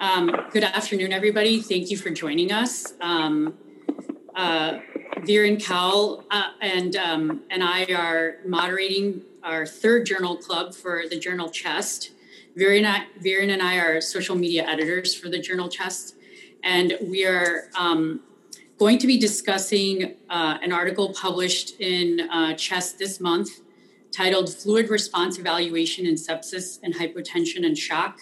[0.00, 1.60] Um, good afternoon, everybody.
[1.60, 2.92] Thank you for joining us.
[3.00, 3.54] Um,
[4.36, 4.78] uh,
[5.22, 11.18] Viren Kaul uh, and, um, and I are moderating our third journal club for the
[11.18, 12.12] journal Chest.
[12.56, 16.14] Viren, Viren and I are social media editors for the journal Chest.
[16.62, 18.20] And we are um,
[18.78, 23.62] going to be discussing uh, an article published in uh, Chest this month
[24.12, 28.20] titled Fluid Response Evaluation in Sepsis and Hypotension and Shock,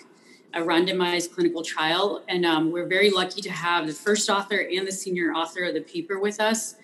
[0.55, 2.23] a randomized clinical trial.
[2.29, 5.75] And um, we're very lucky to have the first author and the senior author of
[5.75, 6.77] the paper with us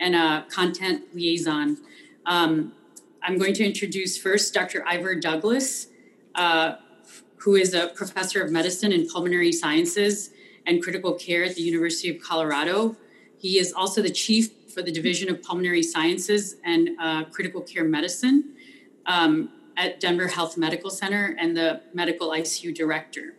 [0.00, 1.78] and a content liaison.
[2.26, 2.72] Um,
[3.22, 4.84] I'm going to introduce first Dr.
[4.86, 5.88] Ivor Douglas,
[6.34, 6.76] uh,
[7.36, 10.30] who is a professor of medicine and pulmonary sciences
[10.66, 12.96] and critical care at the University of Colorado.
[13.38, 17.84] He is also the chief for the Division of Pulmonary Sciences and uh, Critical Care
[17.84, 18.54] Medicine
[19.06, 23.34] um, at Denver Health Medical Center and the medical ICU director.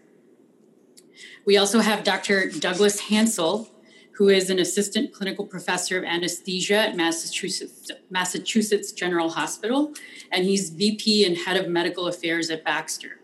[1.45, 2.49] We also have Dr.
[2.49, 3.69] Douglas Hansell,
[4.13, 9.93] who is an assistant clinical professor of anesthesia at Massachusetts, Massachusetts General Hospital,
[10.31, 13.19] and he's VP and head of medical affairs at Baxter.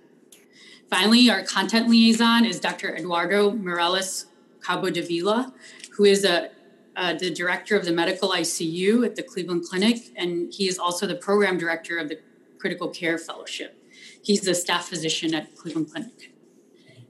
[0.89, 2.95] Finally, our content liaison is Dr.
[2.95, 4.27] Eduardo Morales
[4.61, 5.53] Cabo de Vila,
[5.91, 6.49] who is a
[6.97, 11.05] uh, the director of the medical ICU at the Cleveland Clinic, and he is also
[11.05, 12.19] the program director of the
[12.59, 13.83] Critical Care Fellowship.
[14.21, 16.33] He's the staff physician at Cleveland Clinic.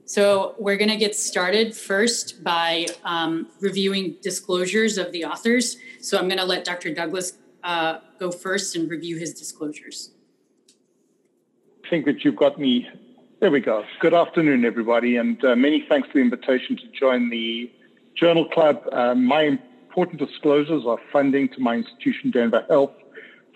[0.04, 5.76] So we're going to get started first by um, reviewing disclosures of the authors.
[6.00, 6.94] So I'm going to let Dr.
[6.94, 10.12] Douglas uh, go first and review his disclosures.
[11.84, 12.88] I think that you've got me.
[13.40, 13.84] There we go.
[14.00, 17.70] Good afternoon, everybody, and uh, many thanks for the invitation to join the
[18.14, 18.82] Journal Club.
[18.90, 22.92] Uh, my important disclosures are funding to my institution, Denver Health,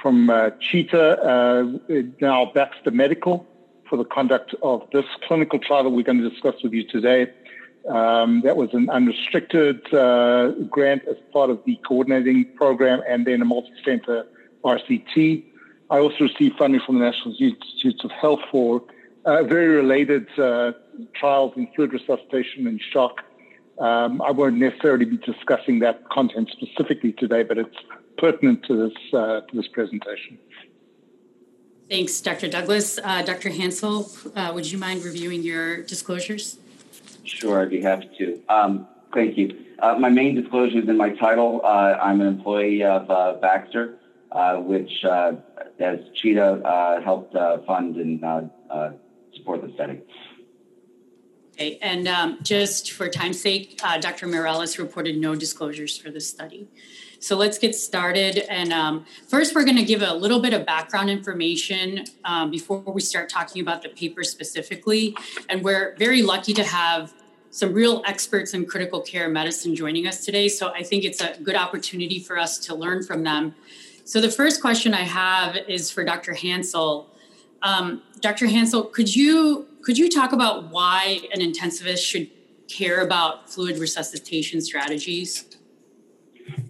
[0.03, 1.78] from uh, Cheetah, uh,
[2.20, 3.47] now Baxter Medical,
[3.89, 7.33] for the conduct of this clinical trial that we're going to discuss with you today.
[7.89, 13.41] Um, that was an unrestricted uh, grant as part of the coordinating program and then
[13.41, 14.27] a multi-center
[14.64, 15.44] RCT.
[15.91, 18.82] I also received funding from the National Institutes of Health for
[19.25, 20.72] uh, very related uh,
[21.15, 23.22] trials in fluid resuscitation and shock
[23.78, 27.77] um, I won't necessarily be discussing that content specifically today, but it's
[28.19, 30.39] pertinent to this uh, to this presentation.
[31.89, 32.49] Thanks, Dr.
[32.49, 32.99] Douglas.
[33.03, 33.50] Uh, Dr.
[33.50, 36.59] Hansell, uh, would you mind reviewing your disclosures?
[37.25, 38.43] Sure, I'd be happy to.
[38.49, 39.67] Um, thank you.
[39.78, 41.61] Uh, my main disclosure is in my title.
[41.62, 43.99] Uh, I'm an employee of uh, Baxter,
[44.61, 47.34] which, as Cheetah, helped
[47.67, 48.51] fund and
[49.34, 50.01] support the study.
[51.55, 54.27] Okay, and um, just for time's sake, uh, Dr.
[54.27, 56.67] Mireles reported no disclosures for this study.
[57.22, 58.38] So let's get started.
[58.50, 62.81] And um, first, we're going to give a little bit of background information um, before
[62.81, 65.16] we start talking about the paper specifically.
[65.49, 67.15] And we're very lucky to have
[67.50, 70.49] some real experts in critical care medicine joining us today.
[70.49, 73.54] So I think it's a good opportunity for us to learn from them.
[74.04, 76.33] So the first question I have is for Dr.
[76.33, 77.06] Hansell.
[77.62, 78.47] Um, Dr.
[78.47, 82.31] Hansell, could you could you talk about why an intensivist should
[82.69, 85.52] care about fluid resuscitation strategies?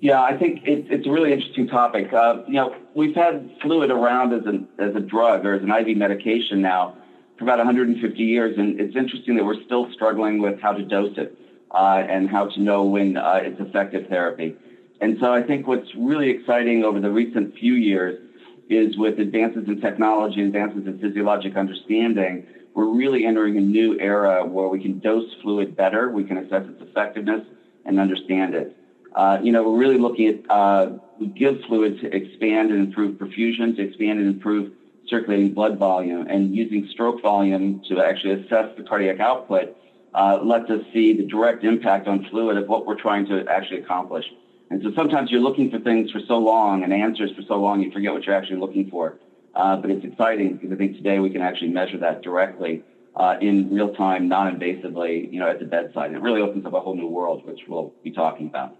[0.00, 2.12] Yeah, I think it, it's a really interesting topic.
[2.12, 5.70] Uh, you know, we've had fluid around as, an, as a drug or as an
[5.70, 6.96] IV medication now
[7.38, 11.16] for about 150 years, and it's interesting that we're still struggling with how to dose
[11.16, 11.36] it
[11.70, 14.56] uh, and how to know when uh, it's effective therapy.
[15.00, 18.20] And so I think what's really exciting over the recent few years
[18.68, 24.44] is with advances in technology, advances in physiologic understanding, we're really entering a new era
[24.46, 27.44] where we can dose fluid better, we can assess its effectiveness
[27.84, 28.76] and understand it.
[29.14, 30.90] Uh, you know, we're really looking at uh,
[31.34, 34.72] give fluid to expand and improve perfusion, to expand and improve
[35.06, 39.76] circulating blood volume, and using stroke volume to actually assess the cardiac output
[40.14, 43.80] uh, lets us see the direct impact on fluid of what we're trying to actually
[43.80, 44.24] accomplish.
[44.70, 47.82] And so sometimes you're looking for things for so long and answers for so long,
[47.82, 49.18] you forget what you're actually looking for.
[49.54, 52.82] Uh, but it's exciting because I think today we can actually measure that directly
[53.14, 56.06] uh, in real time, non-invasively, you know, at the bedside.
[56.06, 58.76] And it really opens up a whole new world, which we'll be talking about.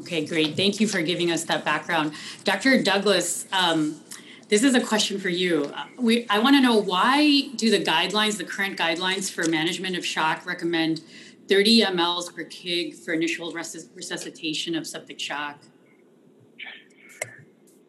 [0.00, 0.56] Okay, great.
[0.56, 2.12] Thank you for giving us that background.
[2.44, 2.82] Dr.
[2.82, 4.00] Douglas, um,
[4.48, 5.72] this is a question for you.
[5.98, 10.04] We, I want to know why do the guidelines, the current guidelines for management of
[10.04, 11.02] shock recommend
[11.48, 15.58] 30 mLs per kg for initial resuscitation of septic shock?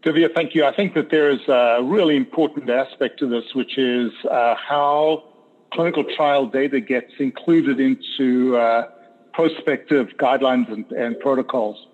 [0.04, 0.66] Divya, thank you.
[0.66, 5.24] I think that there is a really important aspect to this, which is uh, how
[5.72, 8.90] clinical trial data gets included into uh,
[9.34, 11.88] prospective guidelines and, and, protocols.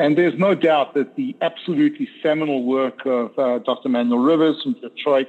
[0.00, 3.88] And there's no doubt that the absolutely seminal work of uh, Dr.
[3.88, 5.28] Emanuel Rivers from Detroit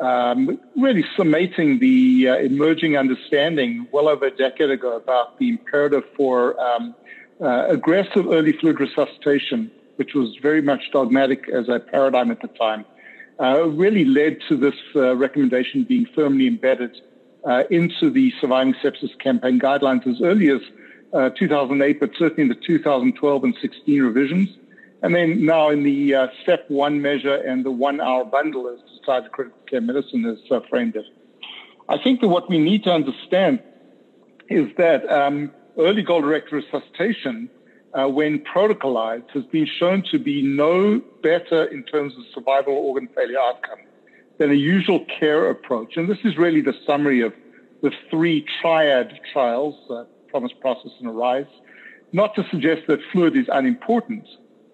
[0.00, 6.04] um, really summating the uh, emerging understanding well over a decade ago about the imperative
[6.16, 6.94] for um,
[7.42, 12.48] uh, aggressive early fluid resuscitation, which was very much dogmatic as a paradigm at the
[12.48, 12.86] time,
[13.38, 16.96] uh, really led to this uh, recommendation being firmly embedded
[17.44, 20.62] uh, into the Surviving Sepsis Campaign guidelines as early as
[21.12, 24.48] uh, 2008, but certainly in the 2012 and 16 revisions.
[25.02, 28.78] And then now in the uh, step one measure and the one hour bundle as
[28.98, 31.06] Society Critical Care Medicine has uh, framed it.
[31.88, 33.60] I think that what we need to understand
[34.48, 37.48] is that um, early goal directed resuscitation,
[37.94, 43.08] uh, when protocolized, has been shown to be no better in terms of survival organ
[43.08, 43.78] failure outcome
[44.38, 45.96] than a usual care approach.
[45.96, 47.32] And this is really the summary of
[47.82, 49.74] the three triad trials,
[50.30, 51.46] Promise, Process, and Arise.
[52.12, 54.26] Not to suggest that fluid is unimportant,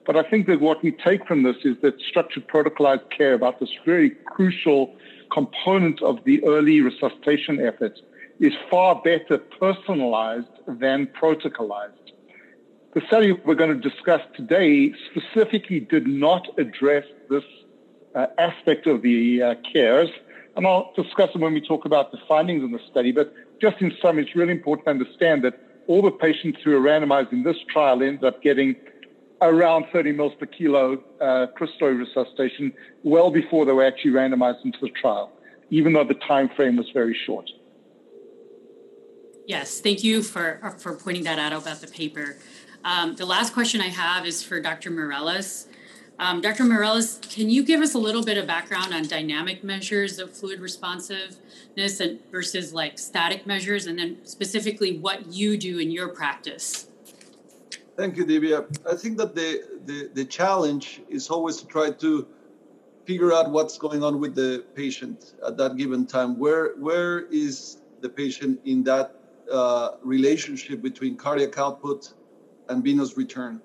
[0.06, 3.60] but I think that what we take from this is that structured protocolized care about
[3.60, 4.94] this very crucial
[5.32, 7.98] component of the early resuscitation effort
[8.38, 11.92] is far better personalized than protocolized.
[12.94, 17.44] The study we're going to discuss today specifically did not address this
[18.14, 20.08] uh, aspect of the uh, cares,
[20.56, 23.12] and I'll discuss them when we talk about the findings in the study.
[23.12, 26.80] But just in sum, it's really important to understand that all the patients who are
[26.80, 28.76] randomized in this trial ended up getting
[29.40, 31.46] around 30 mils per kilo uh,
[31.80, 32.72] resuscitation
[33.02, 35.30] well before they were actually randomized into the trial,
[35.70, 37.48] even though the time frame was very short.
[39.46, 42.36] Yes, thank you for, uh, for pointing that out about the paper.
[42.84, 44.90] Um, the last question I have is for Dr.
[44.90, 45.66] Mireles.
[46.18, 46.64] Um, Dr.
[46.64, 50.60] Mireles, can you give us a little bit of background on dynamic measures of fluid
[50.60, 56.88] responsiveness and versus like static measures, and then specifically what you do in your practice?
[57.96, 58.64] Thank you, Divya.
[58.90, 62.26] I think that the, the, the challenge is always to try to
[63.04, 66.38] figure out what's going on with the patient at that given time.
[66.38, 69.14] Where where is the patient in that
[69.50, 72.14] uh, relationship between cardiac output
[72.68, 73.60] and venous return?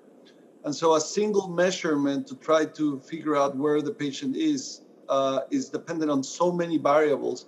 [0.64, 5.40] And so, a single measurement to try to figure out where the patient is uh,
[5.50, 7.46] is dependent on so many variables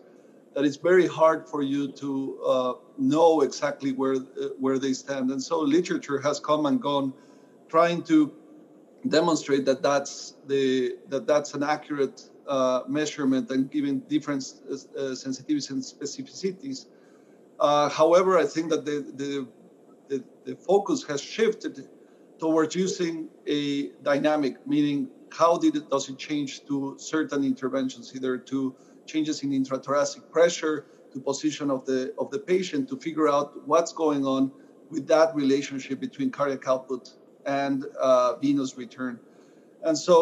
[0.55, 5.31] that it's very hard for you to uh, know exactly where uh, where they stand.
[5.31, 7.13] And so literature has come and gone,
[7.69, 8.33] trying to
[9.09, 14.75] demonstrate that that's the that that's an accurate uh, measurement and giving different uh,
[15.25, 16.87] sensitivities and specificities.
[17.61, 19.47] Uh, however, I think that the, the
[20.09, 21.89] the, the focus has shifted
[22.45, 28.37] towards using a dynamic, meaning how did it, does it change to certain interventions, either
[28.37, 28.75] to
[29.07, 33.93] changes in intrathoracic pressure, to position of the of the patient to figure out what's
[33.95, 34.53] going on
[34.91, 37.03] with that relationship between cardiac output
[37.47, 39.19] and uh, venous return.
[39.87, 40.17] And so,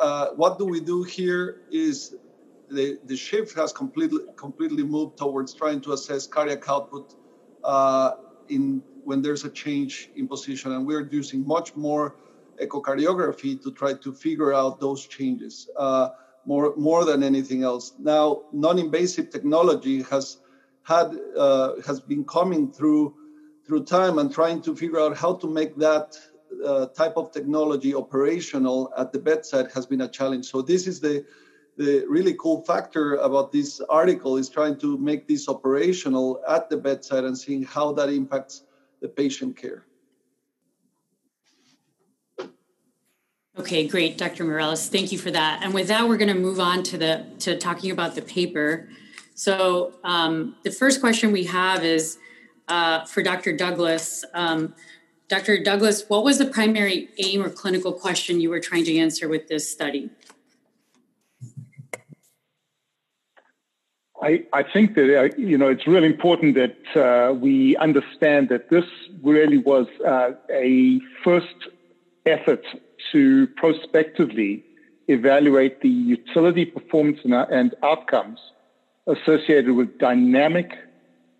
[0.00, 2.16] uh, what do we do here is
[2.76, 7.14] the, the shift has completely completely moved towards trying to assess cardiac output
[7.62, 8.10] uh,
[8.48, 12.04] in when there's a change in position, and we're using much more
[12.64, 15.54] echocardiography to try to figure out those changes.
[15.76, 16.08] Uh,
[16.44, 17.86] more more than anything else.
[18.14, 20.24] Now, non-invasive technology has
[20.82, 21.08] had
[21.44, 23.14] uh, has been coming through
[23.66, 26.16] through time and trying to figure out how to make that
[26.70, 30.44] uh, type of technology operational at the bedside has been a challenge.
[30.52, 31.14] So this is the
[31.76, 33.70] the really cool factor about this
[34.02, 36.26] article is trying to make this operational
[36.56, 38.64] at the bedside and seeing how that impacts
[39.00, 39.84] the patient care.
[43.58, 44.44] Okay, great, Dr.
[44.44, 44.88] Mireles.
[44.88, 45.64] Thank you for that.
[45.64, 48.88] And with that, we're going to move on to the to talking about the paper.
[49.34, 52.18] So um, the first question we have is
[52.68, 53.56] uh, for Dr.
[53.56, 54.24] Douglas.
[54.32, 54.74] Um,
[55.28, 55.62] Dr.
[55.62, 59.48] Douglas, what was the primary aim or clinical question you were trying to answer with
[59.48, 60.08] this study?
[64.22, 68.68] I, I think that uh, you know it's really important that uh, we understand that
[68.68, 68.84] this
[69.22, 71.68] really was uh, a first
[72.26, 72.64] effort
[73.12, 74.64] to prospectively
[75.06, 78.40] evaluate the utility, performance, and, and outcomes
[79.06, 80.72] associated with dynamic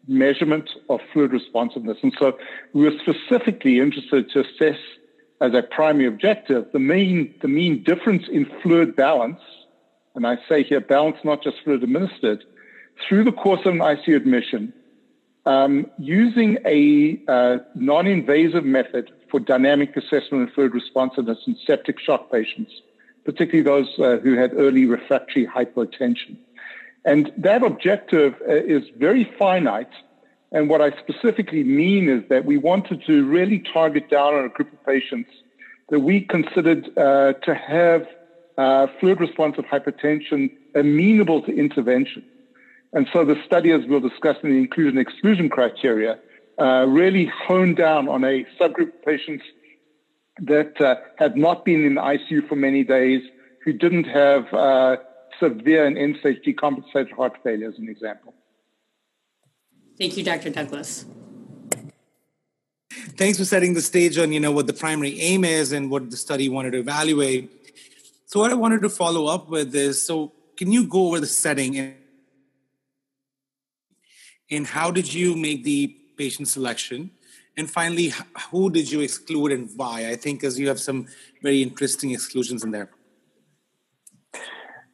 [0.07, 1.99] measurement of fluid responsiveness.
[2.03, 2.39] And so
[2.73, 4.79] we were specifically interested to assess
[5.41, 9.41] as a primary objective the mean, the mean difference in fluid balance,
[10.15, 12.45] and I say here balance, not just fluid administered,
[13.07, 14.73] through the course of an ICU admission
[15.47, 21.99] um, using a uh, non invasive method for dynamic assessment of fluid responsiveness in septic
[21.99, 22.73] shock patients,
[23.25, 26.37] particularly those uh, who had early refractory hypotension.
[27.05, 29.93] And that objective uh, is very finite.
[30.53, 34.49] And what I specifically mean is that we wanted to really target down on a
[34.49, 35.31] group of patients
[35.91, 38.07] that we considered uh, to have
[38.59, 42.25] uh, fluid responsive hypotension amenable to intervention.
[42.93, 46.19] And so the study, as we'll discuss in the inclusion exclusion criteria,
[46.59, 49.45] uh, really honed down on a subgroup of patients
[50.41, 53.23] that uh, had not been in the ICU for many days,
[53.65, 54.97] who didn't have uh,
[55.39, 58.35] severe and end-stage decompensated heart failure, as an example.
[59.99, 60.51] Thank you, Dr.
[60.51, 61.05] Douglas.
[63.17, 66.09] Thanks for setting the stage on you know what the primary aim is and what
[66.11, 67.51] the study wanted to evaluate.
[68.27, 71.27] So what I wanted to follow up with is so can you go over the
[71.27, 71.95] setting and,
[74.51, 77.11] and how did you make the patient selection?
[77.57, 78.13] And finally,
[78.51, 80.09] who did you exclude and why?
[80.09, 81.07] I think as you have some
[81.43, 82.91] very interesting exclusions in there.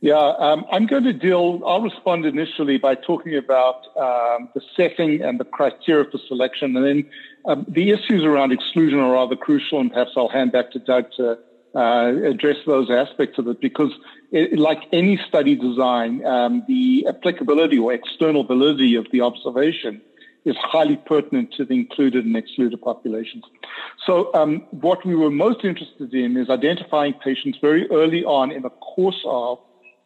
[0.01, 5.23] Yeah, um, I'm going to deal, I'll respond initially by talking about um, the setting
[5.23, 6.77] and the criteria for selection.
[6.77, 7.11] And then
[7.47, 11.07] um, the issues around exclusion are rather crucial, and perhaps I'll hand back to Doug
[11.17, 11.39] to
[11.75, 13.93] uh, address those aspects of it because,
[14.35, 20.03] it, like any study design, um, the applicability or external validity of the observation
[20.45, 23.45] is highly pertinent to the included and excluded populations.
[24.05, 28.62] So, um, what we were most interested in is identifying patients very early on in
[28.62, 29.61] the course of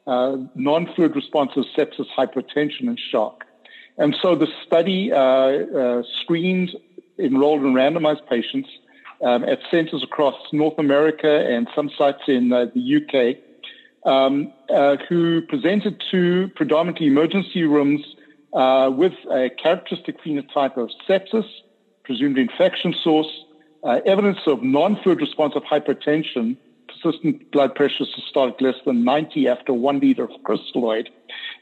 [0.06, 3.44] uh, non fluid responsive sepsis, hypotension, and shock.
[3.96, 6.70] And so the study uh, uh, screened
[7.18, 8.68] enrolled and randomized patients
[9.22, 13.47] um, at centers across North America and some sites in uh, the UK
[14.08, 18.00] um, uh, who presented to predominantly emergency rooms
[18.54, 21.44] uh, with a characteristic phenotype of sepsis,
[22.04, 23.28] presumed infection source,
[23.84, 26.56] uh, evidence of non-fluid responsive hypotension,
[26.88, 31.08] persistent blood pressure systolic less than 90 after one liter of crystalloid,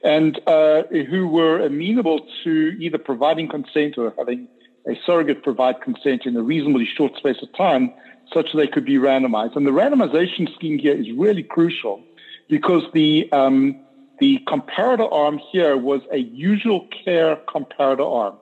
[0.04, 4.46] and uh, who were amenable to either providing consent or having
[4.88, 7.92] a surrogate provide consent in a reasonably short space of time
[8.32, 9.56] such that they could be randomized.
[9.56, 12.02] And the randomization scheme here is really crucial
[12.48, 13.80] because the, um,
[14.18, 18.36] the comparator arm here was a usual care comparator arm.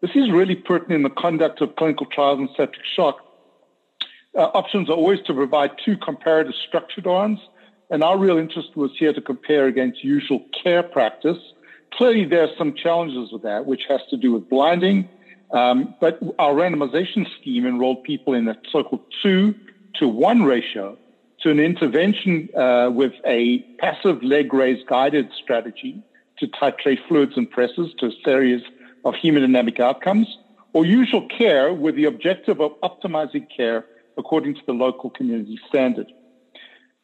[0.00, 3.20] This is really pertinent in the conduct of clinical trials in septic shock.
[4.36, 7.38] Uh, options are always to provide two comparative structured arms,
[7.90, 11.38] and our real interest was here to compare against usual care practice.
[11.92, 15.08] Clearly, there are some challenges with that, which has to do with blinding,
[15.52, 19.54] um, but our randomization scheme enrolled people in a so-called two
[19.94, 20.98] to one ratio
[21.44, 26.02] to an intervention uh, with a passive leg raise guided strategy
[26.38, 28.62] to titrate fluids and pressors to a series
[29.04, 30.38] of hemodynamic outcomes,
[30.72, 33.84] or usual care with the objective of optimizing care
[34.16, 36.10] according to the local community standard.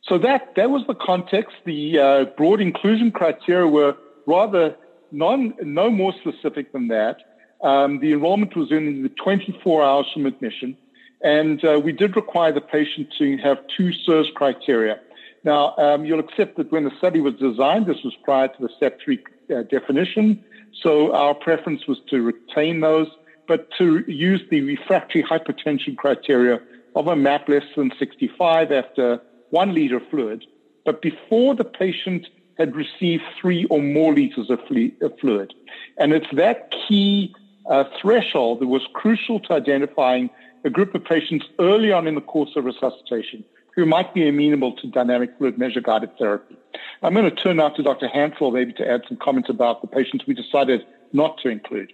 [0.04, 1.54] So that, that was the context.
[1.66, 3.94] The uh, broad inclusion criteria were
[4.26, 4.74] rather
[5.12, 7.18] non, no more specific than that.
[7.62, 10.78] Um, the enrollment was in the 24 hours from admission,
[11.22, 15.00] and uh, we did require the patient to have two SIRS criteria.
[15.44, 18.68] Now, um, you'll accept that when the study was designed, this was prior to the
[18.80, 19.18] SEP3
[19.50, 20.44] uh, definition,
[20.82, 23.08] so our preference was to retain those,
[23.48, 26.60] but to use the refractory hypotension criteria
[26.94, 30.44] of a MAP less than 65 after one liter of fluid,
[30.84, 32.26] but before the patient
[32.58, 35.54] had received three or more liters of, fluid.
[35.98, 37.34] And it's that key
[37.68, 40.30] uh, threshold that was crucial to identifying
[40.64, 44.72] a group of patients early on in the course of resuscitation who might be amenable
[44.76, 46.56] to dynamic fluid measure guided therapy.
[47.02, 48.08] I'm going to turn now to Dr.
[48.08, 51.92] Hansell maybe to add some comments about the patients we decided not to include.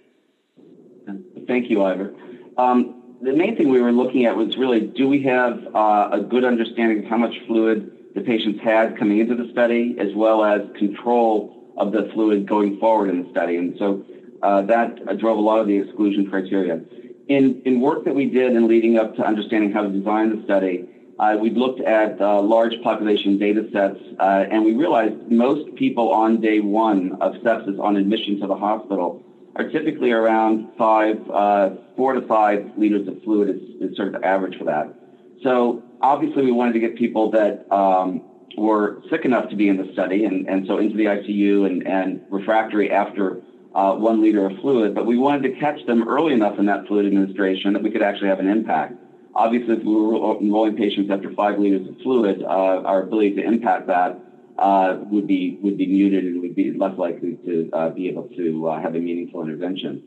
[1.47, 2.13] Thank you, Ivor.
[2.57, 6.21] Um, the main thing we were looking at was really do we have uh, a
[6.21, 10.43] good understanding of how much fluid the patients had coming into the study, as well
[10.43, 13.55] as control of the fluid going forward in the study.
[13.55, 14.03] And so
[14.41, 16.81] uh, that drove a lot of the exclusion criteria.
[17.27, 20.43] In, in work that we did in leading up to understanding how to design the
[20.45, 20.87] study,
[21.19, 26.11] uh, we looked at uh, large population data sets, uh, and we realized most people
[26.11, 29.23] on day one of sepsis on admission to the hospital
[29.55, 34.21] are typically around five, uh, four to five liters of fluid is, is, sort of
[34.21, 34.93] the average for that.
[35.41, 38.21] So obviously, we wanted to get people that um,
[38.55, 41.87] were sick enough to be in the study, and, and so into the ICU and,
[41.87, 43.41] and refractory after
[43.77, 46.87] uh, one liter of fluid, but we wanted to catch them early enough in that
[46.87, 48.95] fluid administration that we could actually have an impact.
[49.35, 53.43] Obviously, if we were enrolling patients after five liters of fluid, uh, our ability to
[53.43, 54.19] impact that
[54.57, 58.23] uh, would be would be muted and would be less likely to uh, be able
[58.29, 60.01] to uh, have a meaningful intervention.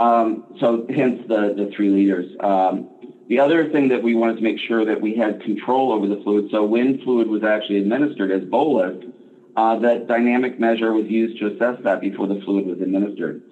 [0.00, 2.34] Um, so, hence the the three liters.
[2.40, 2.90] Um,
[3.28, 6.20] the other thing that we wanted to make sure that we had control over the
[6.24, 6.50] fluid.
[6.50, 9.04] So, when fluid was actually administered as bolus,
[9.56, 13.42] uh, that dynamic measure was used to assess that before the fluid was administered.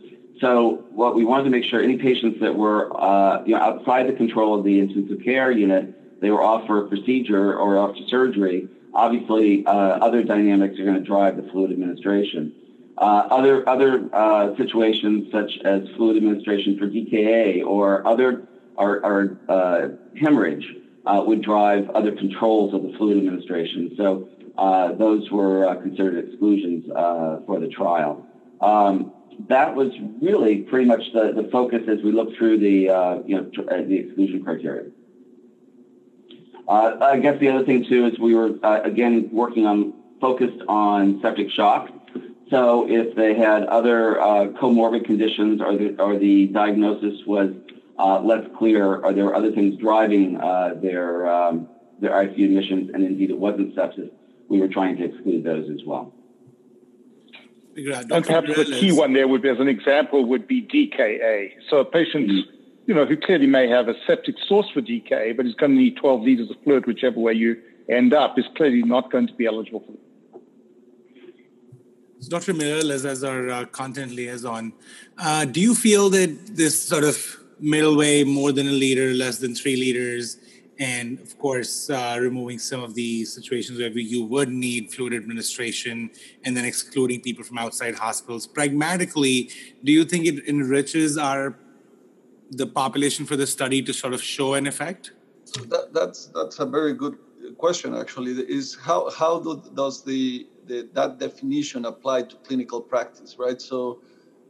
[0.41, 4.09] So what we wanted to make sure any patients that were uh, you know, outside
[4.09, 7.97] the control of the intensive care unit, they were off for a procedure or off
[7.97, 12.53] to surgery, obviously, uh, other dynamics are going to drive the fluid administration.
[12.99, 19.39] Uh, other other uh, situations such as fluid administration for DKA or other or, or
[19.49, 19.89] uh,
[20.21, 20.67] hemorrhage
[21.07, 23.95] uh, would drive other controls of the fluid administration.
[23.97, 24.29] So
[24.59, 26.87] uh, those were uh, considered exclusions
[27.47, 28.27] for the trial.
[28.61, 29.13] Um,
[29.49, 33.51] that was really pretty much the, the focus as we look through the you know
[33.53, 34.91] the exclusion criteria.
[36.69, 41.51] I guess the other thing too is we were again working on focused on septic
[41.51, 41.91] shock
[42.53, 47.51] so if they had other uh, comorbid conditions or the, or the diagnosis was
[47.99, 51.67] uh, less clear or there were other things driving uh, their, um,
[51.99, 54.11] their ICU admissions and indeed it wasn't sepsis,
[54.53, 56.13] we were trying to exclude those as well.
[57.75, 61.53] And perhaps the key one there would be, as an example, would be DKA.
[61.71, 62.51] So a patient, mm-hmm.
[62.87, 65.79] you know, who clearly may have a septic source for DKA, but is going to
[65.79, 67.57] need 12 liters of fluid, whichever way you
[67.89, 69.99] end up, is clearly not going to be eligible for it.
[72.29, 72.53] Dr.
[72.53, 74.75] Miller, as, as our uh, content liaison,
[75.19, 77.17] uh, do you feel that this sort of
[77.59, 80.37] middle way, more than a liter, less than three liters,
[80.79, 86.11] and of course, uh, removing some of the situations where you would need fluid administration
[86.45, 89.51] and then excluding people from outside hospitals, pragmatically,
[89.85, 91.57] do you think it enriches our
[92.51, 95.13] the population for the study to sort of show an effect?
[95.69, 97.19] That, that's that's a very good
[97.59, 97.95] question.
[97.95, 103.61] Actually, is how how do, does the the, that definition apply to clinical practice, right?
[103.61, 104.01] So,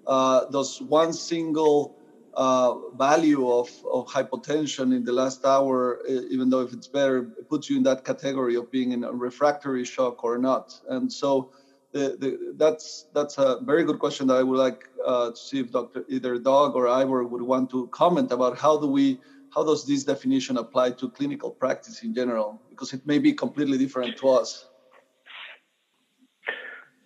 [0.07, 1.97] uh, does one single
[2.34, 7.48] uh, value of, of hypotension in the last hour, even though if it's better, it
[7.48, 10.78] puts you in that category of being in a refractory shock or not.
[10.88, 11.50] And so
[11.92, 15.60] the, the, that's that's a very good question that I would like uh, to see
[15.60, 16.04] if Dr.
[16.08, 19.20] either Doug or Ivor would want to comment about how do we
[19.54, 23.76] how does this definition apply to clinical practice in general because it may be completely
[23.76, 24.66] different to us.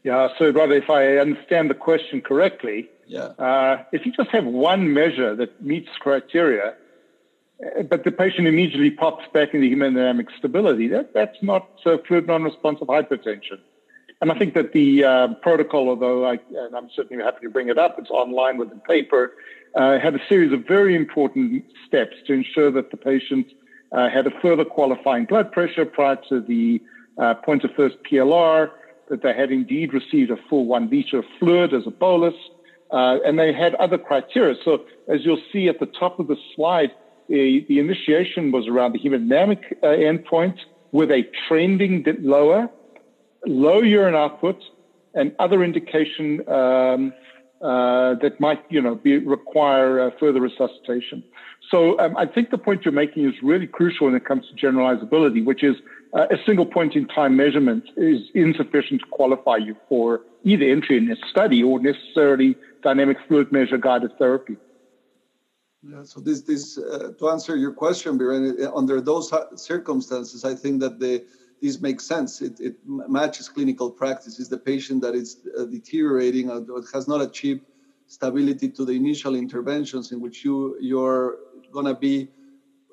[0.07, 3.33] Yeah, so brother, if I understand the question correctly, yeah.
[3.39, 6.75] Uh, if you just have one measure that meets criteria,
[7.61, 12.29] uh, but the patient immediately pops back into hemodynamic stability, that, that's not uh, fluid
[12.29, 13.59] non-responsive hypotension.
[14.21, 17.69] And I think that the uh, protocol, although I, and I'm certainly happy to bring
[17.69, 19.33] it up, it's online with the paper,
[19.75, 23.49] uh, had a series of very important steps to ensure that the patient
[23.91, 26.81] uh, had a further qualifying blood pressure prior to the
[27.19, 28.71] uh, point of first PLR,
[29.09, 32.35] that they had indeed received a full one liter of fluid as a bolus,
[32.91, 34.55] uh, and they had other criteria.
[34.65, 36.91] So as you'll see at the top of the slide,
[37.29, 40.59] the, the initiation was around the hemodynamic uh, endpoint
[40.93, 42.71] with a trending lower,
[43.47, 44.63] low urine output,
[45.15, 47.13] and other indication um,
[47.61, 51.25] uh, that might, you know, be, require uh, further resuscitation.
[51.71, 54.67] So um, I think the point you're making is really crucial when it comes to
[54.67, 55.77] generalizability, which is
[56.17, 60.97] uh, a single point in time measurement is insufficient to qualify you for either entry
[60.97, 64.57] in a study or necessarily dynamic fluid measure guided therapy.
[65.83, 70.55] Yeah, so this, this uh, to answer your question, Biren, uh, under those circumstances, I
[70.55, 71.25] think that the
[71.63, 72.43] this makes sense.
[72.43, 74.39] It, it matches clinical practice.
[74.39, 77.63] Is the patient that is uh, deteriorating or has not achieved
[78.09, 81.37] stability to the initial interventions in which you you're
[81.73, 82.29] going to be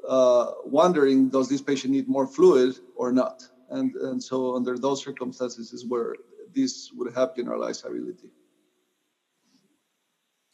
[0.08, 3.48] uh, wondering does this patient need more fluid or not?
[3.70, 6.16] And and so under those circumstances is where
[6.54, 8.30] this would have generalized ability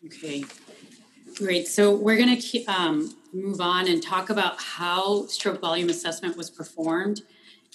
[0.05, 0.45] okay
[1.39, 1.67] great.
[1.67, 6.49] So we're going to um, move on and talk about how stroke volume assessment was
[6.49, 7.21] performed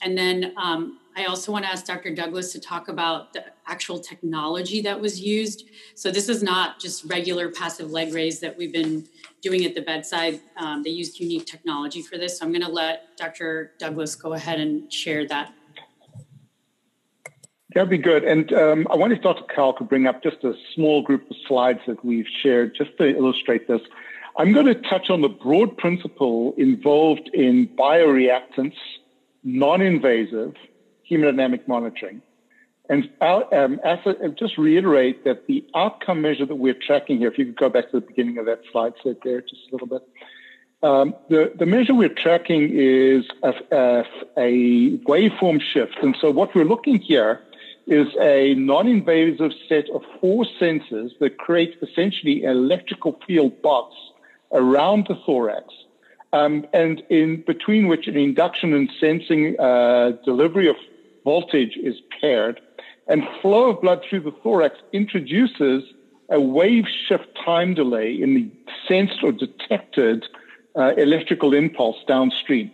[0.03, 2.15] and then um, I also want to ask Dr.
[2.15, 5.69] Douglas to talk about the actual technology that was used.
[5.95, 9.07] So this is not just regular passive leg raise that we've been
[9.41, 10.41] doing at the bedside.
[10.57, 12.39] Um, they used unique technology for this.
[12.39, 13.73] So I'm going to let Dr.
[13.79, 15.55] Douglas go ahead and share that.
[17.75, 18.25] That'd be good.
[18.25, 19.45] And um, I wanted Dr.
[19.55, 23.09] Kaul to bring up just a small group of slides that we've shared just to
[23.09, 23.81] illustrate this.
[24.37, 28.75] I'm going to touch on the broad principle involved in bioreactance,
[29.45, 30.55] non-invasive,
[31.11, 32.23] hemodynamic monitoring.
[32.89, 33.81] And um,
[34.39, 37.91] just reiterate that the outcome measure that we're tracking here, if you could go back
[37.91, 40.03] to the beginning of that slide set there just a little bit.
[40.83, 44.05] Um, the, the measure we're tracking is a, a,
[44.37, 45.97] a waveform shift.
[46.03, 47.41] And so what we're looking here
[47.87, 53.95] is a non-invasive set of four sensors that create essentially an electrical field box
[54.53, 55.73] around the thorax
[56.35, 60.75] um, and in between which an induction and sensing uh, delivery of
[61.23, 62.61] voltage is paired,
[63.07, 65.85] and flow of blood through the thorax introduces
[66.31, 68.51] a wave shift time delay in the
[68.89, 70.25] sensed or detected
[70.77, 72.71] uh, electrical impulse downstream.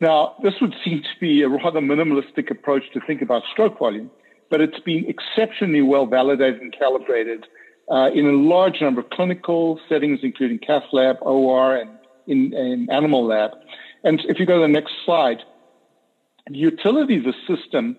[0.00, 4.10] Now, this would seem to be a rather minimalistic approach to think about stroke volume,
[4.48, 7.46] but it's been exceptionally well validated and calibrated
[7.90, 11.90] uh, in a large number of clinical settings, including cath lab, OR, and
[12.30, 13.50] in, in animal lab.
[14.04, 15.42] And if you go to the next slide,
[16.48, 17.96] the utility of the system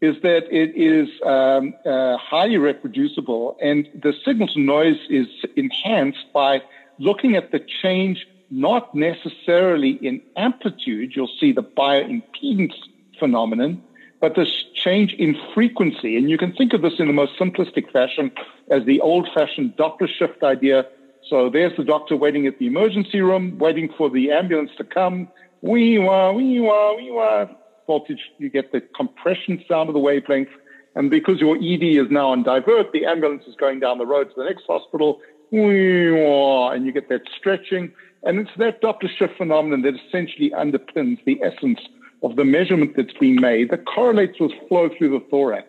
[0.00, 6.26] is that it is um, uh, highly reproducible and the signal to noise is enhanced
[6.34, 6.60] by
[6.98, 12.74] looking at the change not necessarily in amplitude, you'll see the bioimpedance
[13.18, 13.82] phenomenon,
[14.20, 16.16] but this change in frequency.
[16.16, 18.30] And you can think of this in the most simplistic fashion
[18.70, 20.86] as the old fashioned Doppler shift idea.
[21.28, 25.28] So there's the doctor waiting at the emergency room, waiting for the ambulance to come.
[25.62, 27.46] Wee wah, wee wah, wee wah.
[27.86, 30.50] Voltage, you get the compression sound of the wavelength.
[30.94, 34.28] And because your ED is now on divert, the ambulance is going down the road
[34.28, 35.20] to the next hospital.
[35.50, 37.92] Wee wah, and you get that stretching.
[38.24, 41.80] And it's that Doppler shift phenomenon that essentially underpins the essence
[42.22, 45.68] of the measurement that's being made that correlates with flow through the thorax.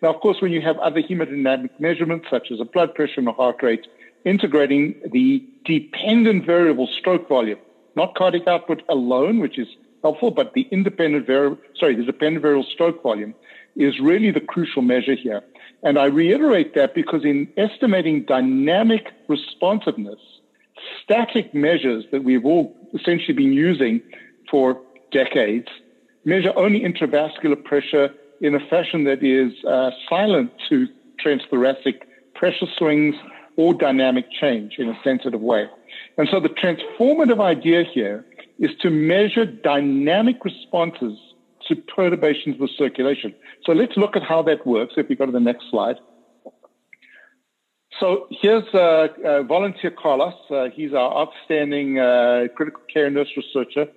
[0.00, 3.28] Now, of course, when you have other hemodynamic measurements, such as a blood pressure and
[3.28, 3.86] a heart rate,
[4.28, 7.58] integrating the dependent variable stroke volume,
[7.96, 9.68] not cardiac output alone, which is
[10.02, 13.34] helpful, but the independent variable, sorry, the dependent variable stroke volume
[13.76, 15.42] is really the crucial measure here.
[15.82, 20.20] And I reiterate that because in estimating dynamic responsiveness,
[21.02, 24.00] static measures that we've all essentially been using
[24.50, 25.68] for decades
[26.24, 30.86] measure only intravascular pressure in a fashion that is uh, silent to
[31.24, 32.02] transthoracic
[32.34, 33.14] pressure swings
[33.58, 35.66] or dynamic change in a sensitive way.
[36.16, 38.24] And so the transformative idea here
[38.60, 41.18] is to measure dynamic responses
[41.66, 43.34] to perturbations of the circulation.
[43.66, 45.96] So let's look at how that works if we go to the next slide.
[47.98, 50.34] So here's uh, uh, volunteer Carlos.
[50.48, 53.88] Uh, he's our outstanding uh, critical care nurse researcher.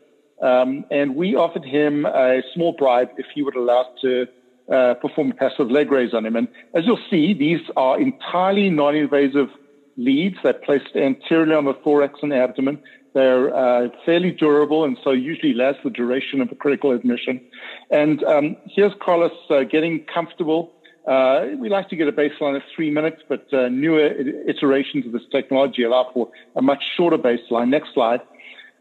[0.41, 4.25] Um, and we offered him a small bribe if he would allow us to
[4.71, 6.35] uh, perform passive leg raise on him.
[6.35, 9.49] And as you'll see, these are entirely non-invasive
[9.97, 10.37] leads.
[10.43, 12.81] They're placed anteriorly on the thorax and abdomen.
[13.13, 17.41] They're uh, fairly durable and so usually last the duration of a critical admission.
[17.89, 20.73] And um, here's Carlos uh, getting comfortable
[21.07, 24.05] uh, we like to get a baseline of three minutes, but uh, newer
[24.47, 27.69] iterations of this technology allow for a much shorter baseline.
[27.69, 28.21] Next slide.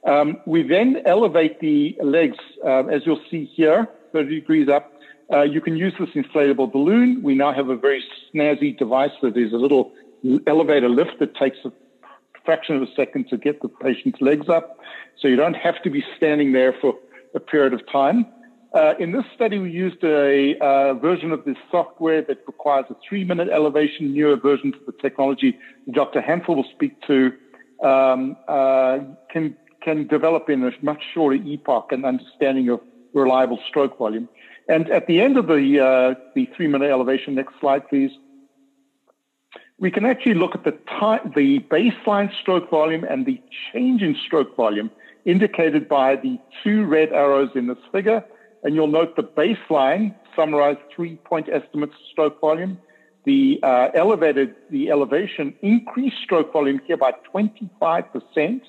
[0.06, 4.92] Um, we then elevate the legs, uh, as you'll see here, 30 degrees up.
[5.32, 7.22] Uh, you can use this inflatable balloon.
[7.22, 9.92] We now have a very snazzy device that is a little
[10.46, 11.72] elevator lift that takes a
[12.44, 14.78] fraction of a second to get the patient's legs up.
[15.20, 16.94] So you don't have to be standing there for
[17.34, 18.26] a period of time.
[18.72, 22.96] Uh, in this study, we used a uh, version of this software that requires a
[23.08, 25.58] three minute elevation, newer versions of the technology
[25.90, 26.20] Dr.
[26.20, 27.32] Hansell will speak to,
[27.82, 28.98] um, uh,
[29.32, 32.80] can, can develop in a much shorter epoch an understanding of
[33.12, 34.28] reliable stroke volume.
[34.70, 38.12] And at the end of the, uh, the three minute elevation, next slide, please,
[39.80, 44.14] we can actually look at the, time, the baseline stroke volume and the change in
[44.26, 44.88] stroke volume
[45.24, 48.24] indicated by the two red arrows in this figure
[48.62, 52.78] and you'll note the baseline summarized three point estimates stroke volume.
[53.24, 58.60] The uh, elevated, the elevation increased stroke volume here by 25%.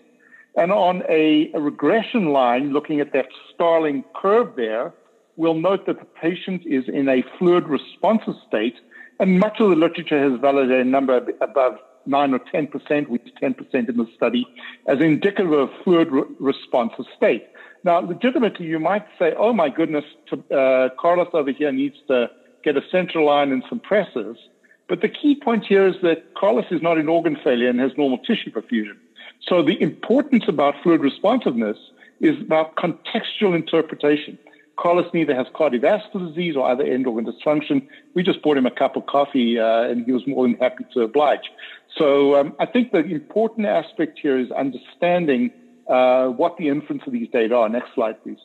[0.58, 4.94] And on a, a regression line, looking at that Starling curve there,
[5.36, 8.76] we'll note that the patient is in a fluid responsive state.
[9.20, 13.32] And much of the literature has validated a number above 9 or 10%, which is
[13.42, 14.48] 10% in the study,
[14.88, 17.48] as indicative of fluid re- responsive state.
[17.84, 22.30] Now, legitimately, you might say, oh my goodness, uh, Carlos over here needs to
[22.64, 24.38] get a central line and some pressors.
[24.88, 27.92] But the key point here is that Carlos is not in organ failure and has
[27.98, 28.98] normal tissue perfusion.
[29.48, 31.78] So the importance about fluid responsiveness
[32.20, 34.38] is about contextual interpretation.
[34.82, 37.88] Carlos neither has cardiovascular disease or other end organ dysfunction.
[38.16, 40.86] We just bought him a cup of coffee uh, and he was more than happy
[40.94, 41.52] to oblige.
[41.98, 45.52] So um, I think the important aspect here is understanding
[45.88, 47.70] uh, what the inference of these data are.
[47.70, 48.40] Next slide, please.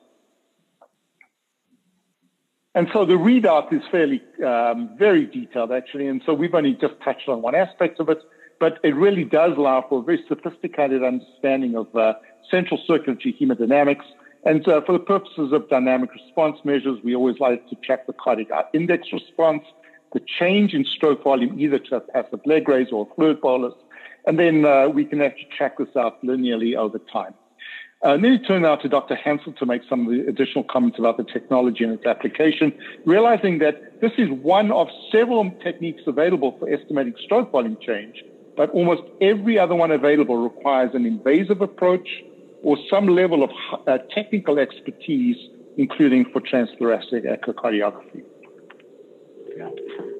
[2.75, 6.07] And so the readout is fairly, um, very detailed actually.
[6.09, 8.19] And so we've only just touched on one aspect of it,
[8.61, 12.15] but it really does allow for a very sophisticated understanding of uh,
[12.51, 14.05] central circulatory hemodynamics.
[14.47, 18.13] And uh, for the purposes of dynamic response measures, we always like to track the
[18.13, 19.65] cardiac index response,
[20.15, 23.75] the change in stroke volume, either to a passive leg raise or fluid bolus,
[24.25, 27.35] and then uh, we can actually track this out linearly over time.
[28.03, 29.17] Uh, then turn now to Dr.
[29.17, 32.73] Hansell to make some of the additional comments about the technology and its application,
[33.05, 38.23] realizing that this is one of several techniques available for estimating stroke volume change,
[38.57, 42.07] but almost every other one available requires an invasive approach
[42.63, 43.51] or some level of
[43.87, 45.37] uh, technical expertise,
[45.77, 48.23] including for transthoracic echocardiography.
[49.57, 49.71] Yeah.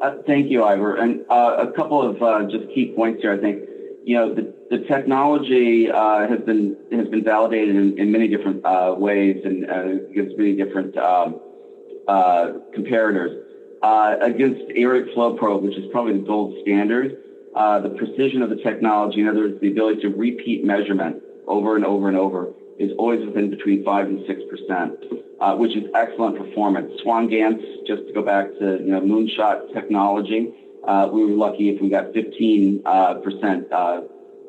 [0.01, 0.97] Uh, thank you, Ivor.
[0.97, 3.33] And uh, a couple of uh, just key points here.
[3.33, 3.63] I think
[4.05, 8.65] you know the, the technology uh, has been has been validated in, in many different
[8.65, 9.67] uh, ways and
[10.15, 11.41] gives many different um,
[12.09, 13.43] comparators
[14.23, 17.19] against aortic flow probe, which is probably the gold standard.
[17.55, 21.85] the precision of the technology, in other words, the ability to repeat measurement over and
[21.85, 26.93] over and over is always within between 5 and 6%, uh, which is excellent performance.
[27.03, 30.53] Swan-Ganz, just to go back to you know, moonshot technology,
[30.87, 34.03] uh, we were lucky if we got 15, uh, percent, uh,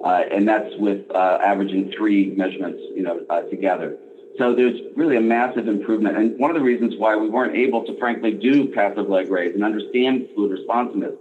[0.03, 3.97] uh, and that's with uh, averaging three measurements you know, together.
[4.37, 6.15] So there's really a massive improvement.
[6.17, 9.55] And one of the reasons why we weren't able to, frankly, do passive leg raise
[9.55, 11.15] and understand fluid responsiveness,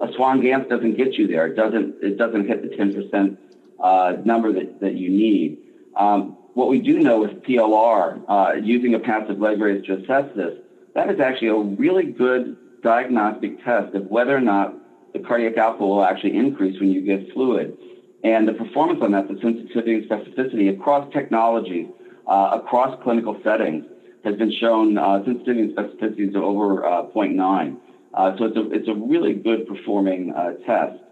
[0.00, 1.46] a Swan-Ganz doesn't get you there.
[1.46, 3.36] It doesn't, it doesn't hit the 10%
[3.82, 5.58] uh, number that, that you need.
[5.96, 10.34] Um, what we do know with PLR, uh, using a passive leg raise to assess
[10.36, 10.58] this,
[10.94, 14.74] that is actually a really good diagnostic test of whether or not
[15.12, 17.76] the cardiac output will actually increase when you give fluid.
[18.24, 21.88] And the performance on that, the sensitivity and specificity across technologies,
[22.26, 23.84] uh, across clinical settings,
[24.24, 27.76] has been shown uh, sensitivity and specificity is over uh, 0.9.
[28.14, 31.02] Uh, so it's a, it's a really good performing uh, test.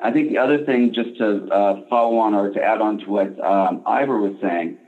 [0.00, 3.10] I think the other thing, just to uh, follow on or to add on to
[3.10, 4.78] what um, Ivor was saying,